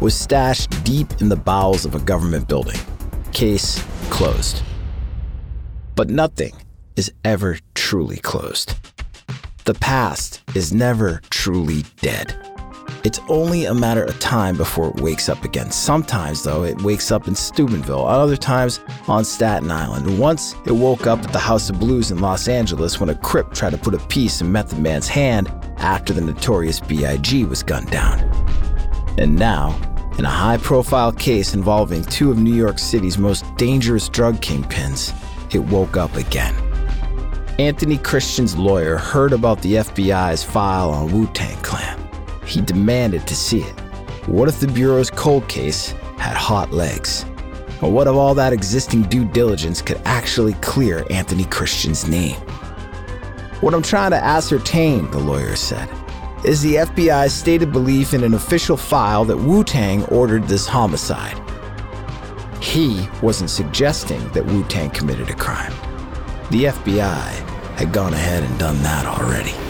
was 0.00 0.14
stashed 0.14 0.82
deep 0.84 1.20
in 1.20 1.28
the 1.28 1.36
bowels 1.36 1.84
of 1.84 1.94
a 1.94 2.00
government 2.00 2.48
building. 2.48 2.80
Case 3.32 3.84
closed. 4.10 4.62
But 5.94 6.08
nothing 6.08 6.54
is 6.96 7.12
ever 7.24 7.58
truly 7.74 8.16
closed. 8.16 8.74
The 9.64 9.74
past 9.74 10.42
is 10.54 10.72
never 10.72 11.20
truly 11.30 11.84
dead. 12.00 12.53
It's 13.04 13.20
only 13.28 13.66
a 13.66 13.74
matter 13.74 14.02
of 14.02 14.18
time 14.18 14.56
before 14.56 14.88
it 14.88 15.02
wakes 15.02 15.28
up 15.28 15.44
again. 15.44 15.70
Sometimes, 15.70 16.42
though, 16.42 16.64
it 16.64 16.80
wakes 16.80 17.12
up 17.12 17.28
in 17.28 17.34
Steubenville, 17.34 18.06
other 18.06 18.38
times 18.38 18.80
on 19.08 19.26
Staten 19.26 19.70
Island. 19.70 20.18
Once 20.18 20.54
it 20.64 20.72
woke 20.72 21.06
up 21.06 21.18
at 21.22 21.30
the 21.30 21.38
House 21.38 21.68
of 21.68 21.78
Blues 21.78 22.10
in 22.10 22.20
Los 22.20 22.48
Angeles 22.48 22.98
when 22.98 23.10
a 23.10 23.14
Crip 23.14 23.52
tried 23.52 23.72
to 23.72 23.76
put 23.76 23.92
a 23.92 23.98
piece 24.06 24.40
in 24.40 24.50
Method 24.50 24.78
Man's 24.78 25.06
hand 25.06 25.52
after 25.76 26.14
the 26.14 26.22
notorious 26.22 26.80
B.I.G. 26.80 27.44
was 27.44 27.62
gunned 27.62 27.90
down. 27.90 28.20
And 29.18 29.36
now, 29.36 29.78
in 30.18 30.24
a 30.24 30.30
high 30.30 30.56
profile 30.56 31.12
case 31.12 31.52
involving 31.52 32.04
two 32.04 32.30
of 32.30 32.38
New 32.38 32.54
York 32.54 32.78
City's 32.78 33.18
most 33.18 33.44
dangerous 33.56 34.08
drug 34.08 34.36
kingpins, 34.36 35.12
it 35.54 35.58
woke 35.58 35.98
up 35.98 36.14
again. 36.16 36.54
Anthony 37.58 37.98
Christian's 37.98 38.56
lawyer 38.56 38.96
heard 38.96 39.34
about 39.34 39.60
the 39.60 39.74
FBI's 39.74 40.42
file 40.42 40.88
on 40.88 41.12
Wu 41.12 41.26
Tang 41.28 41.58
Clan. 41.58 42.03
He 42.46 42.60
demanded 42.60 43.26
to 43.26 43.34
see 43.34 43.60
it. 43.60 43.80
What 44.26 44.48
if 44.48 44.60
the 44.60 44.68
Bureau's 44.68 45.10
cold 45.10 45.48
case 45.48 45.90
had 46.18 46.36
hot 46.36 46.72
legs? 46.72 47.24
Or 47.82 47.90
what 47.90 48.06
if 48.06 48.14
all 48.14 48.34
that 48.34 48.52
existing 48.52 49.02
due 49.02 49.24
diligence 49.24 49.82
could 49.82 50.00
actually 50.04 50.54
clear 50.54 51.04
Anthony 51.10 51.44
Christian's 51.44 52.08
name? 52.08 52.36
What 53.60 53.74
I'm 53.74 53.82
trying 53.82 54.10
to 54.12 54.22
ascertain, 54.22 55.10
the 55.10 55.18
lawyer 55.18 55.56
said, 55.56 55.88
is 56.44 56.62
the 56.62 56.74
FBI's 56.74 57.32
stated 57.32 57.72
belief 57.72 58.12
in 58.12 58.22
an 58.22 58.34
official 58.34 58.76
file 58.76 59.24
that 59.24 59.36
Wu 59.36 59.64
Tang 59.64 60.04
ordered 60.06 60.44
this 60.44 60.66
homicide. 60.66 61.40
He 62.62 63.08
wasn't 63.22 63.50
suggesting 63.50 64.26
that 64.30 64.44
Wu 64.44 64.64
Tang 64.64 64.90
committed 64.90 65.30
a 65.30 65.34
crime. 65.34 65.72
The 66.50 66.64
FBI 66.64 67.44
had 67.76 67.92
gone 67.92 68.12
ahead 68.12 68.42
and 68.42 68.58
done 68.58 68.82
that 68.82 69.06
already. 69.06 69.63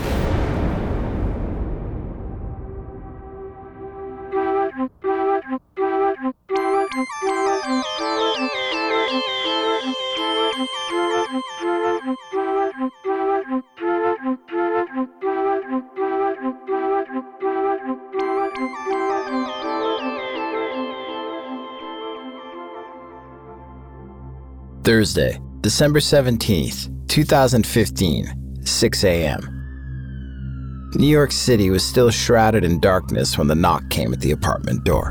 Thursday, 25.05 25.38
December 25.61 26.01
17th, 26.01 27.09
2015, 27.09 28.64
6 28.64 29.05
a.m. 29.05 30.90
New 30.95 31.07
York 31.07 31.31
City 31.31 31.69
was 31.69 31.85
still 31.85 32.11
shrouded 32.11 32.64
in 32.64 32.81
darkness 32.81 33.37
when 33.37 33.47
the 33.47 33.55
knock 33.55 33.87
came 33.90 34.14
at 34.14 34.21
the 34.21 34.31
apartment 34.31 34.83
door. 34.83 35.11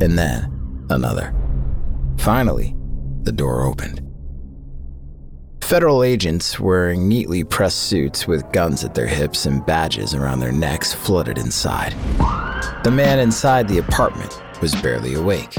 And 0.00 0.18
then, 0.18 0.86
another. 0.90 1.32
Finally, 2.18 2.74
the 3.22 3.30
door 3.30 3.62
opened. 3.62 4.02
Federal 5.62 6.02
agents 6.02 6.58
wearing 6.58 7.06
neatly 7.06 7.44
pressed 7.44 7.84
suits 7.84 8.26
with 8.26 8.50
guns 8.50 8.82
at 8.82 8.96
their 8.96 9.06
hips 9.06 9.46
and 9.46 9.64
badges 9.64 10.14
around 10.14 10.40
their 10.40 10.50
necks 10.50 10.92
flooded 10.92 11.38
inside. 11.38 11.92
The 12.82 12.90
man 12.92 13.20
inside 13.20 13.68
the 13.68 13.78
apartment 13.78 14.42
was 14.60 14.74
barely 14.74 15.14
awake, 15.14 15.56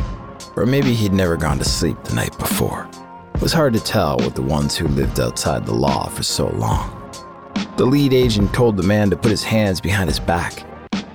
or 0.58 0.66
maybe 0.66 0.94
he'd 0.94 1.14
never 1.14 1.38
gone 1.38 1.60
to 1.60 1.64
sleep 1.64 2.04
the 2.04 2.14
night 2.14 2.38
before. 2.38 2.90
It 3.44 3.52
was 3.52 3.52
hard 3.52 3.74
to 3.74 3.84
tell 3.84 4.16
with 4.20 4.36
the 4.36 4.42
ones 4.42 4.78
who 4.78 4.88
lived 4.88 5.20
outside 5.20 5.66
the 5.66 5.74
law 5.74 6.08
for 6.08 6.24
so 6.24 6.48
long. 6.52 7.12
The 7.76 7.84
lead 7.84 8.14
agent 8.14 8.54
told 8.54 8.78
the 8.78 8.84
man 8.84 9.10
to 9.10 9.18
put 9.18 9.32
his 9.32 9.44
hands 9.44 9.82
behind 9.82 10.10
his 10.10 10.18
back, 10.18 10.64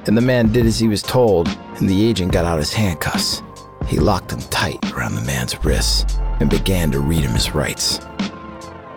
and 0.07 0.15
the 0.15 0.21
man 0.21 0.53
did 0.53 0.67
as 0.67 0.79
he 0.79 0.89
was 0.89 1.01
told, 1.01 1.49
and 1.49 1.89
the 1.89 2.05
agent 2.05 2.33
got 2.33 2.45
out 2.45 2.59
his 2.59 2.75
handcuffs. 2.75 3.43
He 3.87 3.99
locked 3.99 4.29
them 4.29 4.41
tight 4.51 4.93
around 4.93 5.15
the 5.15 5.23
man's 5.23 5.65
wrists 5.65 6.19
and 6.39 6.51
began 6.51 6.91
to 6.91 7.01
read 7.01 7.25
him 7.25 7.33
his 7.33 7.55
rights. 7.55 7.99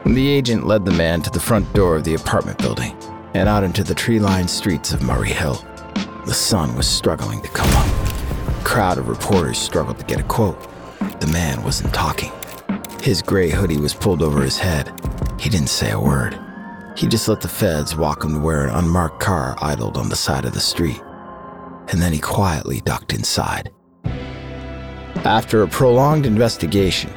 The 0.05 0.27
agent 0.27 0.67
led 0.67 0.83
the 0.83 0.91
man 0.91 1.21
to 1.21 1.29
the 1.29 1.39
front 1.39 1.71
door 1.71 1.95
of 1.95 2.03
the 2.03 2.15
apartment 2.15 2.57
building 2.57 2.97
and 3.33 3.47
out 3.47 3.63
into 3.63 3.85
the 3.85 3.95
tree 3.95 4.19
lined 4.19 4.49
streets 4.49 4.91
of 4.91 5.03
Murray 5.03 5.31
Hill. 5.31 5.63
The 6.25 6.33
sun 6.33 6.75
was 6.75 6.85
struggling 6.85 7.41
to 7.43 7.47
come 7.47 7.73
up. 7.77 7.87
A 8.49 8.63
crowd 8.65 8.97
of 8.97 9.07
reporters 9.07 9.57
struggled 9.57 9.99
to 9.99 10.05
get 10.05 10.19
a 10.19 10.23
quote. 10.23 10.61
The 11.21 11.27
man 11.27 11.63
wasn't 11.63 11.93
talking. 11.93 12.33
His 13.01 13.23
gray 13.23 13.49
hoodie 13.49 13.79
was 13.79 13.95
pulled 13.95 14.21
over 14.21 14.43
his 14.43 14.59
head. 14.59 14.93
He 15.39 15.49
didn't 15.49 15.69
say 15.69 15.89
a 15.89 15.99
word. 15.99 16.39
He 16.95 17.07
just 17.07 17.27
let 17.27 17.41
the 17.41 17.47
feds 17.47 17.95
walk 17.95 18.23
him 18.23 18.35
to 18.35 18.39
where 18.39 18.67
an 18.67 18.75
unmarked 18.75 19.19
car 19.19 19.55
idled 19.59 19.97
on 19.97 20.07
the 20.07 20.15
side 20.15 20.45
of 20.45 20.53
the 20.53 20.59
street. 20.59 21.01
And 21.87 21.99
then 21.99 22.13
he 22.13 22.19
quietly 22.19 22.79
ducked 22.81 23.13
inside. 23.13 23.71
After 25.25 25.63
a 25.63 25.67
prolonged 25.67 26.27
investigation, 26.27 27.09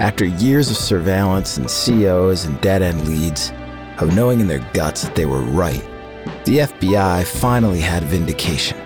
after 0.00 0.24
years 0.24 0.72
of 0.72 0.76
surveillance 0.76 1.56
and 1.56 1.68
COs 1.68 2.44
and 2.44 2.60
dead 2.60 2.82
end 2.82 3.06
leads, 3.06 3.52
of 3.98 4.16
knowing 4.16 4.40
in 4.40 4.48
their 4.48 4.68
guts 4.74 5.02
that 5.02 5.14
they 5.14 5.24
were 5.24 5.38
right, 5.38 5.84
the 6.46 6.58
FBI 6.58 7.24
finally 7.24 7.80
had 7.80 8.02
vindication. 8.02 8.76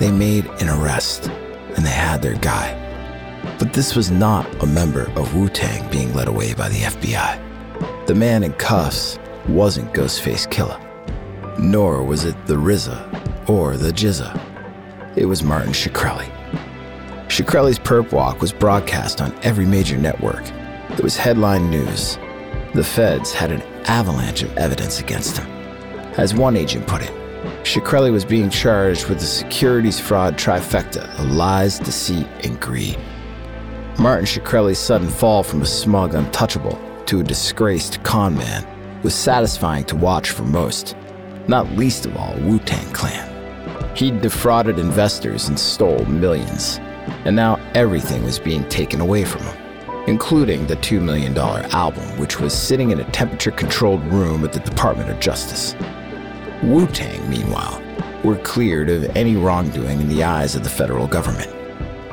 They 0.00 0.10
made 0.10 0.46
an 0.46 0.68
arrest, 0.68 1.28
and 1.76 1.86
they 1.86 1.90
had 1.90 2.22
their 2.22 2.36
guy. 2.38 2.81
But 3.62 3.74
this 3.74 3.94
was 3.94 4.10
not 4.10 4.44
a 4.60 4.66
member 4.66 5.08
of 5.14 5.36
Wu 5.36 5.48
Tang 5.48 5.88
being 5.88 6.12
led 6.14 6.26
away 6.26 6.52
by 6.52 6.68
the 6.68 6.80
FBI. 6.80 8.06
The 8.08 8.14
man 8.16 8.42
in 8.42 8.54
cuffs 8.54 9.20
wasn't 9.46 9.92
Ghostface 9.92 10.48
Killah, 10.48 10.80
nor 11.60 12.02
was 12.02 12.24
it 12.24 12.34
the 12.46 12.56
RZA 12.56 13.48
or 13.48 13.76
the 13.76 13.92
GZA. 13.92 14.36
It 15.14 15.26
was 15.26 15.44
Martin 15.44 15.72
Shkreli. 15.72 16.28
Shkreli's 17.28 17.78
perp 17.78 18.10
walk 18.10 18.40
was 18.40 18.52
broadcast 18.52 19.20
on 19.20 19.32
every 19.44 19.64
major 19.64 19.96
network. 19.96 20.42
It 20.90 21.04
was 21.04 21.16
headline 21.16 21.70
news. 21.70 22.16
The 22.74 22.82
feds 22.82 23.32
had 23.32 23.52
an 23.52 23.62
avalanche 23.84 24.42
of 24.42 24.58
evidence 24.58 24.98
against 24.98 25.36
him. 25.36 25.46
As 26.18 26.34
one 26.34 26.56
agent 26.56 26.88
put 26.88 27.02
it, 27.02 27.12
Shkreli 27.62 28.10
was 28.10 28.24
being 28.24 28.50
charged 28.50 29.08
with 29.08 29.20
the 29.20 29.24
securities 29.24 30.00
fraud 30.00 30.36
trifecta 30.36 31.16
of 31.16 31.30
lies, 31.30 31.78
deceit, 31.78 32.26
and 32.42 32.60
greed. 32.60 32.98
Martin 33.98 34.24
Shkreli's 34.24 34.78
sudden 34.78 35.08
fall 35.08 35.42
from 35.42 35.60
a 35.60 35.66
smug 35.66 36.14
untouchable 36.14 36.80
to 37.06 37.20
a 37.20 37.24
disgraced 37.24 38.02
con 38.02 38.34
man 38.36 38.66
was 39.02 39.14
satisfying 39.14 39.84
to 39.84 39.96
watch 39.96 40.30
for 40.30 40.44
most, 40.44 40.96
not 41.46 41.70
least 41.72 42.06
of 42.06 42.16
all 42.16 42.34
Wu 42.40 42.58
Tang 42.58 42.90
Clan. 42.92 43.28
He'd 43.94 44.22
defrauded 44.22 44.78
investors 44.78 45.48
and 45.48 45.58
stole 45.58 46.06
millions, 46.06 46.78
and 47.26 47.36
now 47.36 47.60
everything 47.74 48.24
was 48.24 48.38
being 48.38 48.66
taken 48.70 49.00
away 49.00 49.24
from 49.24 49.42
him, 49.42 49.56
including 50.06 50.66
the 50.66 50.76
$2 50.76 51.00
million 51.02 51.36
album, 51.36 52.04
which 52.18 52.40
was 52.40 52.54
sitting 52.54 52.92
in 52.92 53.00
a 53.00 53.10
temperature 53.10 53.50
controlled 53.50 54.04
room 54.06 54.42
at 54.42 54.54
the 54.54 54.60
Department 54.60 55.10
of 55.10 55.20
Justice. 55.20 55.76
Wu 56.62 56.86
Tang, 56.86 57.28
meanwhile, 57.28 57.82
were 58.24 58.38
cleared 58.38 58.88
of 58.88 59.04
any 59.16 59.36
wrongdoing 59.36 60.00
in 60.00 60.08
the 60.08 60.24
eyes 60.24 60.54
of 60.54 60.64
the 60.64 60.70
federal 60.70 61.06
government. 61.06 61.52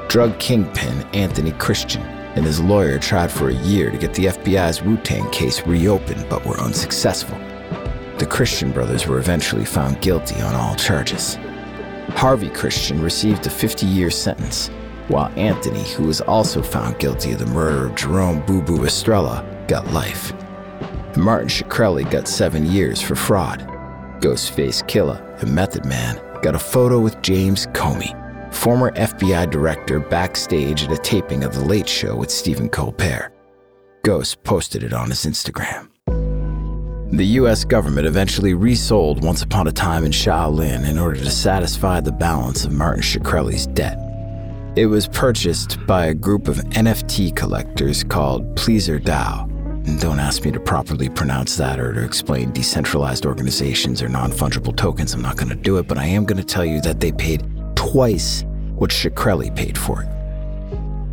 Drug 0.09 0.39
kingpin 0.39 1.03
Anthony 1.13 1.51
Christian 1.51 2.01
and 2.35 2.43
his 2.43 2.59
lawyer 2.59 2.97
tried 2.97 3.31
for 3.31 3.49
a 3.49 3.53
year 3.53 3.91
to 3.91 3.97
get 3.97 4.11
the 4.15 4.25
FBI's 4.25 4.81
Wu 4.81 4.97
Tang 4.97 5.29
case 5.29 5.61
reopened 5.67 6.25
but 6.27 6.43
were 6.47 6.59
unsuccessful. 6.59 7.37
The 8.17 8.25
Christian 8.27 8.71
brothers 8.71 9.05
were 9.05 9.19
eventually 9.19 9.65
found 9.65 10.01
guilty 10.01 10.41
on 10.41 10.55
all 10.55 10.73
charges. 10.73 11.35
Harvey 12.15 12.49
Christian 12.49 13.03
received 13.03 13.45
a 13.45 13.51
50 13.51 13.85
year 13.85 14.09
sentence, 14.09 14.69
while 15.09 15.31
Anthony, 15.35 15.83
who 15.91 16.05
was 16.05 16.21
also 16.21 16.63
found 16.63 16.97
guilty 16.97 17.33
of 17.33 17.39
the 17.39 17.45
murder 17.45 17.85
of 17.85 17.95
Jerome 17.95 18.43
Boo 18.47 18.63
Boo 18.63 18.85
Estrella, 18.85 19.45
got 19.67 19.93
life. 19.93 20.33
Martin 21.17 21.49
Shkreli 21.49 22.09
got 22.09 22.27
seven 22.27 22.65
years 22.65 22.99
for 22.99 23.13
fraud. 23.13 23.59
Ghostface 24.21 24.83
Killah 24.87 25.39
and 25.43 25.53
Method 25.53 25.85
Man 25.85 26.19
got 26.41 26.55
a 26.55 26.59
photo 26.59 26.99
with 26.99 27.21
James 27.21 27.67
Comey, 27.67 28.18
former 28.51 28.91
FBI 28.91 29.49
director, 29.51 29.99
backstage 29.99 30.83
at 30.83 30.91
a 30.91 30.97
taping 30.97 31.43
of 31.43 31.53
The 31.53 31.65
Late 31.65 31.89
Show 31.89 32.15
with 32.15 32.31
Stephen 32.31 32.69
Colbert. 32.69 33.31
Ghost 34.03 34.43
posted 34.43 34.83
it 34.83 34.93
on 34.93 35.09
his 35.09 35.25
Instagram. 35.25 35.89
The 37.11 37.25
US 37.25 37.65
government 37.65 38.05
eventually 38.05 38.53
resold 38.53 39.23
Once 39.23 39.41
Upon 39.41 39.67
a 39.67 39.71
Time 39.71 40.05
in 40.05 40.11
Shaolin 40.11 40.87
in 40.87 40.99
order 40.99 41.19
to 41.19 41.31
satisfy 41.31 41.99
the 41.99 42.11
balance 42.11 42.65
of 42.65 42.71
Martin 42.71 43.01
Shkreli's 43.01 43.65
debt. 43.65 43.97
It 44.75 44.85
was 44.85 45.07
purchased 45.07 45.83
by 45.87 46.05
a 46.05 46.13
group 46.13 46.47
of 46.47 46.57
NFT 46.57 47.35
collectors 47.35 48.03
called 48.03 48.55
Pleasr 48.55 49.03
DAO. 49.03 49.49
And 49.87 49.99
don't 49.99 50.19
ask 50.19 50.45
me 50.45 50.51
to 50.51 50.59
properly 50.59 51.09
pronounce 51.09 51.57
that 51.57 51.79
or 51.79 51.93
to 51.93 52.03
explain 52.03 52.51
decentralized 52.51 53.25
organizations 53.25 54.03
or 54.03 54.07
non 54.07 54.31
fungible 54.31 54.75
tokens. 54.75 55.15
I'm 55.15 55.23
not 55.23 55.35
going 55.35 55.49
to 55.49 55.55
do 55.55 55.77
it, 55.77 55.87
but 55.87 55.97
I 55.97 56.05
am 56.05 56.25
going 56.25 56.37
to 56.37 56.43
tell 56.43 56.63
you 56.63 56.79
that 56.81 56.99
they 56.99 57.11
paid 57.11 57.41
twice 57.79 58.43
what 58.75 58.89
Shkreli 58.89 59.55
paid 59.55 59.77
for 59.77 60.03
it. 60.03 60.09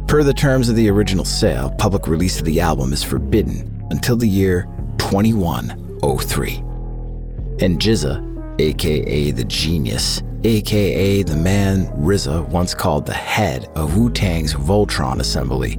Per 0.09 0.25
the 0.25 0.35
terms 0.35 0.69
of 0.69 0.75
the 0.75 0.91
original 0.91 1.25
sale, 1.25 1.71
public 1.79 2.09
release 2.09 2.41
of 2.41 2.45
the 2.45 2.61
album 2.61 2.93
is 2.93 3.05
forbidden 3.05 3.87
until 3.91 4.17
the 4.17 4.29
year 4.29 4.67
2103. 4.99 6.57
And 7.65 7.79
GZA, 7.79 8.61
aka 8.61 9.31
the 9.31 9.45
genius, 9.45 10.23
aka 10.43 11.23
the 11.23 11.37
man 11.37 11.87
RZA 11.99 12.49
once 12.49 12.75
called 12.75 13.07
the 13.07 13.15
head 13.15 13.67
of 13.77 13.97
Wu 13.97 14.11
Tang's 14.11 14.53
Voltron 14.53 15.21
assembly, 15.21 15.79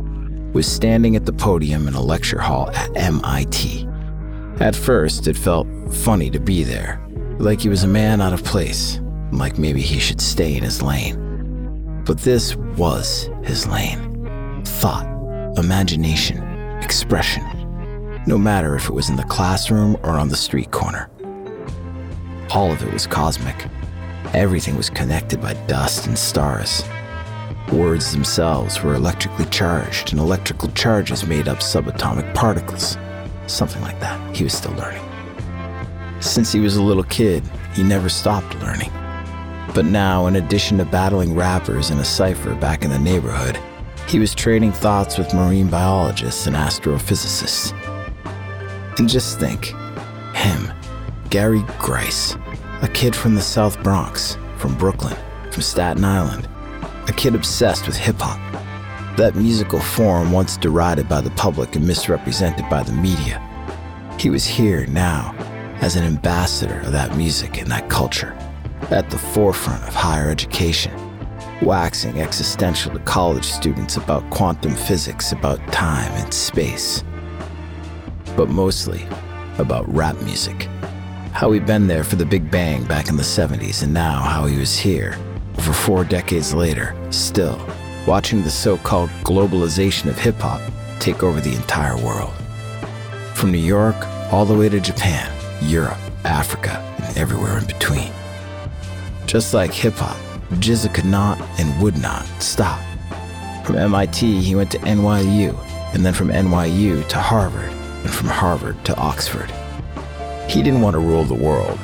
was 0.54 0.71
standing 0.71 1.17
at 1.17 1.26
the 1.26 1.34
podium 1.34 1.89
in 1.89 1.95
a 1.95 2.02
lecture 2.02 2.39
hall 2.39 2.71
at 2.71 2.95
MIT. 2.95 3.86
At 4.62 4.76
first, 4.76 5.28
it 5.28 5.36
felt 5.36 5.67
funny 5.93 6.30
to 6.30 6.39
be 6.39 6.63
there, 6.63 7.06
like 7.39 7.60
he 7.60 7.67
was 7.67 7.84
a 7.84 7.89
man 7.89 8.21
out 8.21 8.32
of 8.32 8.45
place, 8.45 9.02
like 9.32 9.58
maybe 9.58 9.82
he 9.82 10.00
should 10.00 10.22
stay 10.22 10.56
in 10.56 10.63
his 10.63 10.82
lane. 10.82 12.04
But 12.06 12.20
this 12.20 12.56
was 12.56 13.30
his 13.44 13.68
lane 13.68 14.08
thought, 14.66 15.08
imagination, 15.58 16.44
expression, 16.84 17.44
no 18.28 18.38
matter 18.38 18.76
if 18.76 18.86
it 18.86 18.94
was 18.94 19.10
in 19.10 19.16
the 19.16 19.24
classroom 19.24 19.98
or 20.04 20.12
on 20.12 20.30
the 20.30 20.36
street 20.36 20.72
corner. 20.72 21.10
All 22.52 22.72
of 22.72 22.84
it 22.84 22.94
was 22.94 23.08
cosmic. 23.08 23.68
Everything 24.34 24.76
was 24.76 24.90
connected 24.90 25.42
by 25.42 25.54
dust 25.68 26.06
and 26.06 26.18
stars. 26.18 26.84
Words 27.72 28.12
themselves 28.12 28.82
were 28.84 28.96
electrically 28.96 29.46
charged, 29.46 30.12
and 30.12 30.20
electrical 30.20 30.70
charges 30.72 31.26
made 31.26 31.48
up 31.48 31.58
subatomic 31.60 32.34
particles. 32.34 32.98
Something 33.48 33.82
like 33.82 34.00
that. 34.00 34.36
He 34.36 34.44
was 34.44 34.54
still 34.54 34.74
learning. 34.74 35.04
Since 36.20 36.52
he 36.52 36.60
was 36.60 36.76
a 36.76 36.84
little 36.84 37.04
kid, 37.04 37.44
he 37.74 37.84
never 37.84 38.10
stopped 38.10 38.56
learning. 38.60 38.92
But 39.74 39.86
now, 39.86 40.28
in 40.28 40.36
addition 40.36 40.78
to 40.78 40.86
battling 40.86 41.36
rappers 41.36 41.92
in 41.92 42.00
a 42.00 42.06
cipher 42.06 42.56
back 42.56 42.84
in 42.84 42.90
the 42.90 43.00
neighborhood, 43.00 43.60
he 44.08 44.20
was 44.20 44.34
trading 44.34 44.72
thoughts 44.72 45.18
with 45.18 45.34
marine 45.34 45.68
biologists 45.68 46.48
and 46.48 46.56
astrophysicists. 46.56 47.74
And 48.98 49.10
just 49.10 49.40
think 49.40 49.74
him, 50.34 50.72
Gary 51.30 51.63
Grice, 51.78 52.36
a 52.82 52.88
kid 52.88 53.15
from 53.15 53.36
the 53.36 53.42
South 53.42 53.82
Bronx, 53.84 54.38
from 54.58 54.76
Brooklyn, 54.78 55.15
from 55.52 55.62
Staten 55.62 56.06
Island, 56.06 56.48
a 57.08 57.13
kid 57.13 57.36
obsessed 57.36 57.88
with 57.88 57.98
hip 57.98 58.18
hop. 58.20 58.40
That 59.18 59.36
musical 59.36 59.80
form 59.80 60.32
once 60.32 60.58
derided 60.58 61.10
by 61.10 61.22
the 61.22 61.32
public 61.32 61.76
and 61.76 61.88
misrepresented 61.88 62.70
by 62.70 62.84
the 62.84 62.94
media. 62.94 63.42
He 64.20 64.30
was 64.30 64.46
here 64.46 64.86
now 64.88 65.34
as 65.82 65.96
an 65.96 66.04
ambassador 66.04 66.82
of 66.82 66.92
that 66.92 67.18
music 67.18 67.60
and 67.60 67.70
that 67.72 67.90
culture, 67.90 68.37
at 68.92 69.10
the 69.10 69.17
forefront 69.17 69.83
of 69.88 69.94
higher 69.94 70.29
education, 70.29 70.94
waxing 71.62 72.21
existential 72.21 72.92
to 72.94 73.00
college 73.00 73.46
students 73.46 73.98
about 73.98 74.29
quantum 74.29 74.73
physics, 74.75 75.31
about 75.31 75.60
time 75.71 76.12
and 76.13 76.33
space, 76.33 77.04
but 78.35 78.50
mostly 78.50 79.06
about 79.58 79.88
rap 79.94 80.19
music. 80.21 80.69
How 81.33 81.52
he'd 81.52 81.65
been 81.65 81.88
there 81.88 82.04
for 82.04 82.15
the 82.15 82.25
Big 82.25 82.50
Bang 82.50 82.83
back 82.85 83.10
in 83.10 83.17
the 83.17 83.23
70s, 83.23 83.83
and 83.83 83.94
now 83.94 84.19
how 84.21 84.46
he 84.46 84.58
was 84.58 84.75
here, 84.77 85.17
over 85.58 85.73
four 85.73 86.04
decades 86.04 86.54
later, 86.54 86.96
still 87.12 87.60
watching 88.08 88.42
the 88.44 88.50
so 88.50 88.77
called 88.77 89.10
globalization 89.23 90.08
of 90.10 90.17
hip 90.17 90.35
hop 90.40 90.62
take 91.00 91.23
over 91.23 91.42
the 91.42 91.56
entire 91.56 91.98
world. 91.98 92.33
from 93.35 93.52
New 93.52 93.60
York 93.60 93.96
all 94.31 94.46
the 94.46 94.56
way 94.56 94.67
to 94.67 94.79
Japan, 94.79 95.31
Europe, 95.62 96.00
Africa, 96.25 96.79
and 97.04 97.17
everywhere 97.17 97.60
in 97.60 97.65
between. 97.65 98.12
Just 99.28 99.54
like 99.54 99.73
hip 99.73 99.96
hop, 99.96 100.15
GZA 100.52 100.94
could 100.94 101.04
not 101.04 101.38
and 101.60 101.82
would 101.82 101.98
not 101.98 102.25
stop. 102.42 102.80
From 103.65 103.75
MIT, 103.75 104.40
he 104.40 104.56
went 104.56 104.71
to 104.71 104.78
NYU, 104.80 105.54
and 105.94 106.06
then 106.06 106.13
from 106.13 106.30
NYU 106.30 107.06
to 107.10 107.17
Harvard, 107.17 107.69
and 107.69 108.10
from 108.10 108.30
Harvard 108.30 108.84
to 108.86 108.96
Oxford. 108.96 109.52
He 110.48 110.63
didn't 110.63 110.80
want 110.80 110.94
to 110.94 111.02
rule 111.02 111.25
the 111.25 111.34
world, 111.34 111.78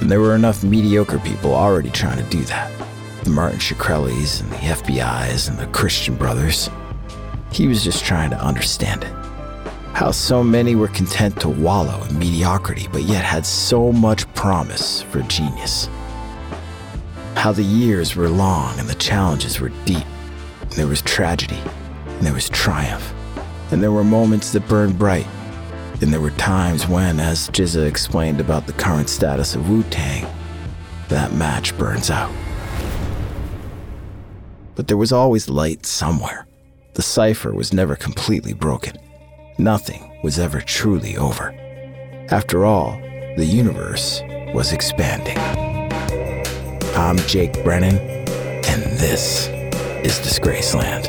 and 0.00 0.10
there 0.10 0.22
were 0.22 0.34
enough 0.34 0.64
mediocre 0.64 1.18
people 1.18 1.54
already 1.54 1.90
trying 1.90 2.16
to 2.16 2.30
do 2.30 2.42
that. 2.44 2.72
The 3.24 3.30
Martin 3.30 3.58
Shkreli's 3.58 4.40
and 4.40 4.50
the 4.50 4.56
FBI's 4.56 5.48
and 5.48 5.58
the 5.58 5.66
Christian 5.66 6.16
Brothers. 6.16 6.70
He 7.52 7.66
was 7.66 7.84
just 7.84 8.06
trying 8.06 8.30
to 8.30 8.42
understand 8.42 9.04
it. 9.04 9.12
How 9.92 10.12
so 10.12 10.42
many 10.42 10.74
were 10.74 10.88
content 10.88 11.38
to 11.40 11.50
wallow 11.50 12.02
in 12.04 12.18
mediocrity, 12.18 12.88
but 12.90 13.02
yet 13.02 13.22
had 13.22 13.44
so 13.44 13.92
much 13.92 14.26
promise 14.32 15.02
for 15.02 15.20
genius. 15.24 15.90
How 17.46 17.52
the 17.52 17.62
years 17.62 18.16
were 18.16 18.28
long 18.28 18.76
and 18.80 18.88
the 18.88 18.96
challenges 18.96 19.60
were 19.60 19.68
deep. 19.84 20.04
And 20.62 20.72
there 20.72 20.88
was 20.88 21.00
tragedy, 21.00 21.62
and 22.04 22.26
there 22.26 22.34
was 22.34 22.48
triumph, 22.48 23.14
and 23.70 23.80
there 23.80 23.92
were 23.92 24.02
moments 24.02 24.50
that 24.50 24.66
burned 24.66 24.98
bright, 24.98 25.28
and 26.00 26.12
there 26.12 26.20
were 26.20 26.32
times 26.32 26.88
when, 26.88 27.20
as 27.20 27.48
GZA 27.50 27.86
explained 27.86 28.40
about 28.40 28.66
the 28.66 28.72
current 28.72 29.08
status 29.08 29.54
of 29.54 29.70
Wu 29.70 29.84
Tang, 29.84 30.26
that 31.06 31.34
match 31.34 31.78
burns 31.78 32.10
out. 32.10 32.34
But 34.74 34.88
there 34.88 34.96
was 34.96 35.12
always 35.12 35.48
light 35.48 35.86
somewhere. 35.86 36.48
The 36.94 37.02
cipher 37.02 37.54
was 37.54 37.72
never 37.72 37.94
completely 37.94 38.54
broken. 38.54 38.98
Nothing 39.56 40.18
was 40.24 40.40
ever 40.40 40.60
truly 40.60 41.16
over. 41.16 41.52
After 42.32 42.64
all, 42.64 43.00
the 43.36 43.46
universe 43.46 44.20
was 44.52 44.72
expanding. 44.72 45.75
I'm 46.96 47.18
Jake 47.28 47.52
Brennan, 47.62 47.98
and 47.98 48.82
this 48.98 49.48
is 50.02 50.18
Disgraceland. 50.20 51.04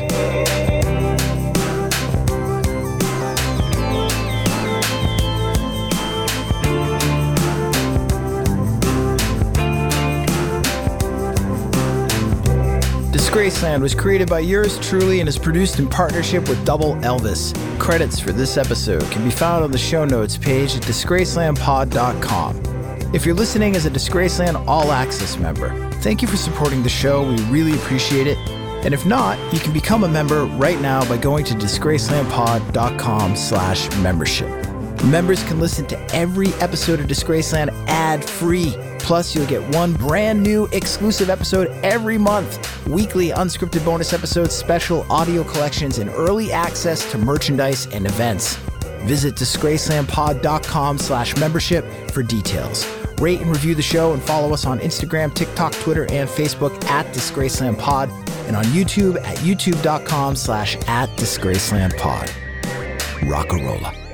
Disgraceland 13.10 13.80
was 13.80 13.94
created 13.94 14.28
by 14.28 14.40
yours 14.40 14.78
truly 14.80 15.20
and 15.20 15.28
is 15.28 15.38
produced 15.38 15.78
in 15.78 15.88
partnership 15.88 16.50
with 16.50 16.62
Double 16.66 16.96
Elvis. 16.96 17.54
Credits 17.78 18.20
for 18.20 18.32
this 18.32 18.58
episode 18.58 19.10
can 19.10 19.24
be 19.24 19.30
found 19.30 19.64
on 19.64 19.70
the 19.70 19.78
show 19.78 20.04
notes 20.04 20.36
page 20.36 20.76
at 20.76 20.82
disgracelandpod.com. 20.82 22.67
If 23.10 23.24
you're 23.24 23.34
listening 23.34 23.74
as 23.74 23.86
a 23.86 23.90
Disgraceland 23.90 24.66
All 24.68 24.92
Access 24.92 25.38
member, 25.38 25.70
thank 26.02 26.20
you 26.20 26.28
for 26.28 26.36
supporting 26.36 26.82
the 26.82 26.90
show. 26.90 27.26
We 27.26 27.42
really 27.44 27.72
appreciate 27.72 28.26
it. 28.26 28.36
And 28.84 28.92
if 28.92 29.06
not, 29.06 29.38
you 29.52 29.58
can 29.58 29.72
become 29.72 30.04
a 30.04 30.08
member 30.08 30.44
right 30.44 30.78
now 30.78 31.08
by 31.08 31.16
going 31.16 31.46
to 31.46 31.54
disgracelandpod.com 31.54 33.34
slash 33.34 33.96
membership. 34.02 34.48
Members 35.04 35.42
can 35.44 35.58
listen 35.58 35.86
to 35.86 36.14
every 36.14 36.52
episode 36.54 37.00
of 37.00 37.06
Disgraceland 37.06 37.70
ad-free. 37.88 38.76
Plus, 38.98 39.34
you'll 39.34 39.46
get 39.46 39.62
one 39.74 39.94
brand 39.94 40.42
new 40.42 40.66
exclusive 40.72 41.30
episode 41.30 41.68
every 41.82 42.18
month. 42.18 42.86
Weekly 42.86 43.30
unscripted 43.30 43.86
bonus 43.86 44.12
episodes, 44.12 44.54
special 44.54 45.10
audio 45.10 45.44
collections, 45.44 45.96
and 45.96 46.10
early 46.10 46.52
access 46.52 47.10
to 47.10 47.16
merchandise 47.16 47.86
and 47.86 48.06
events. 48.06 48.56
Visit 49.06 49.34
disgracelandpod.com 49.34 50.98
slash 50.98 51.36
membership 51.36 51.86
for 52.10 52.22
details. 52.22 52.97
Rate 53.20 53.40
and 53.40 53.50
review 53.50 53.74
the 53.74 53.82
show 53.82 54.12
and 54.12 54.22
follow 54.22 54.52
us 54.52 54.64
on 54.64 54.78
Instagram, 54.80 55.34
TikTok, 55.34 55.72
Twitter, 55.74 56.04
and 56.10 56.28
Facebook 56.28 56.84
at 56.86 57.06
DisgracelandPod 57.14 58.10
and 58.46 58.56
on 58.56 58.64
YouTube 58.66 59.16
at 59.24 59.36
youtube.com 59.38 60.36
slash 60.36 60.76
at 60.86 61.08
DisgracelandPod. 61.10 62.30
Rock-a-rolla. 63.28 64.07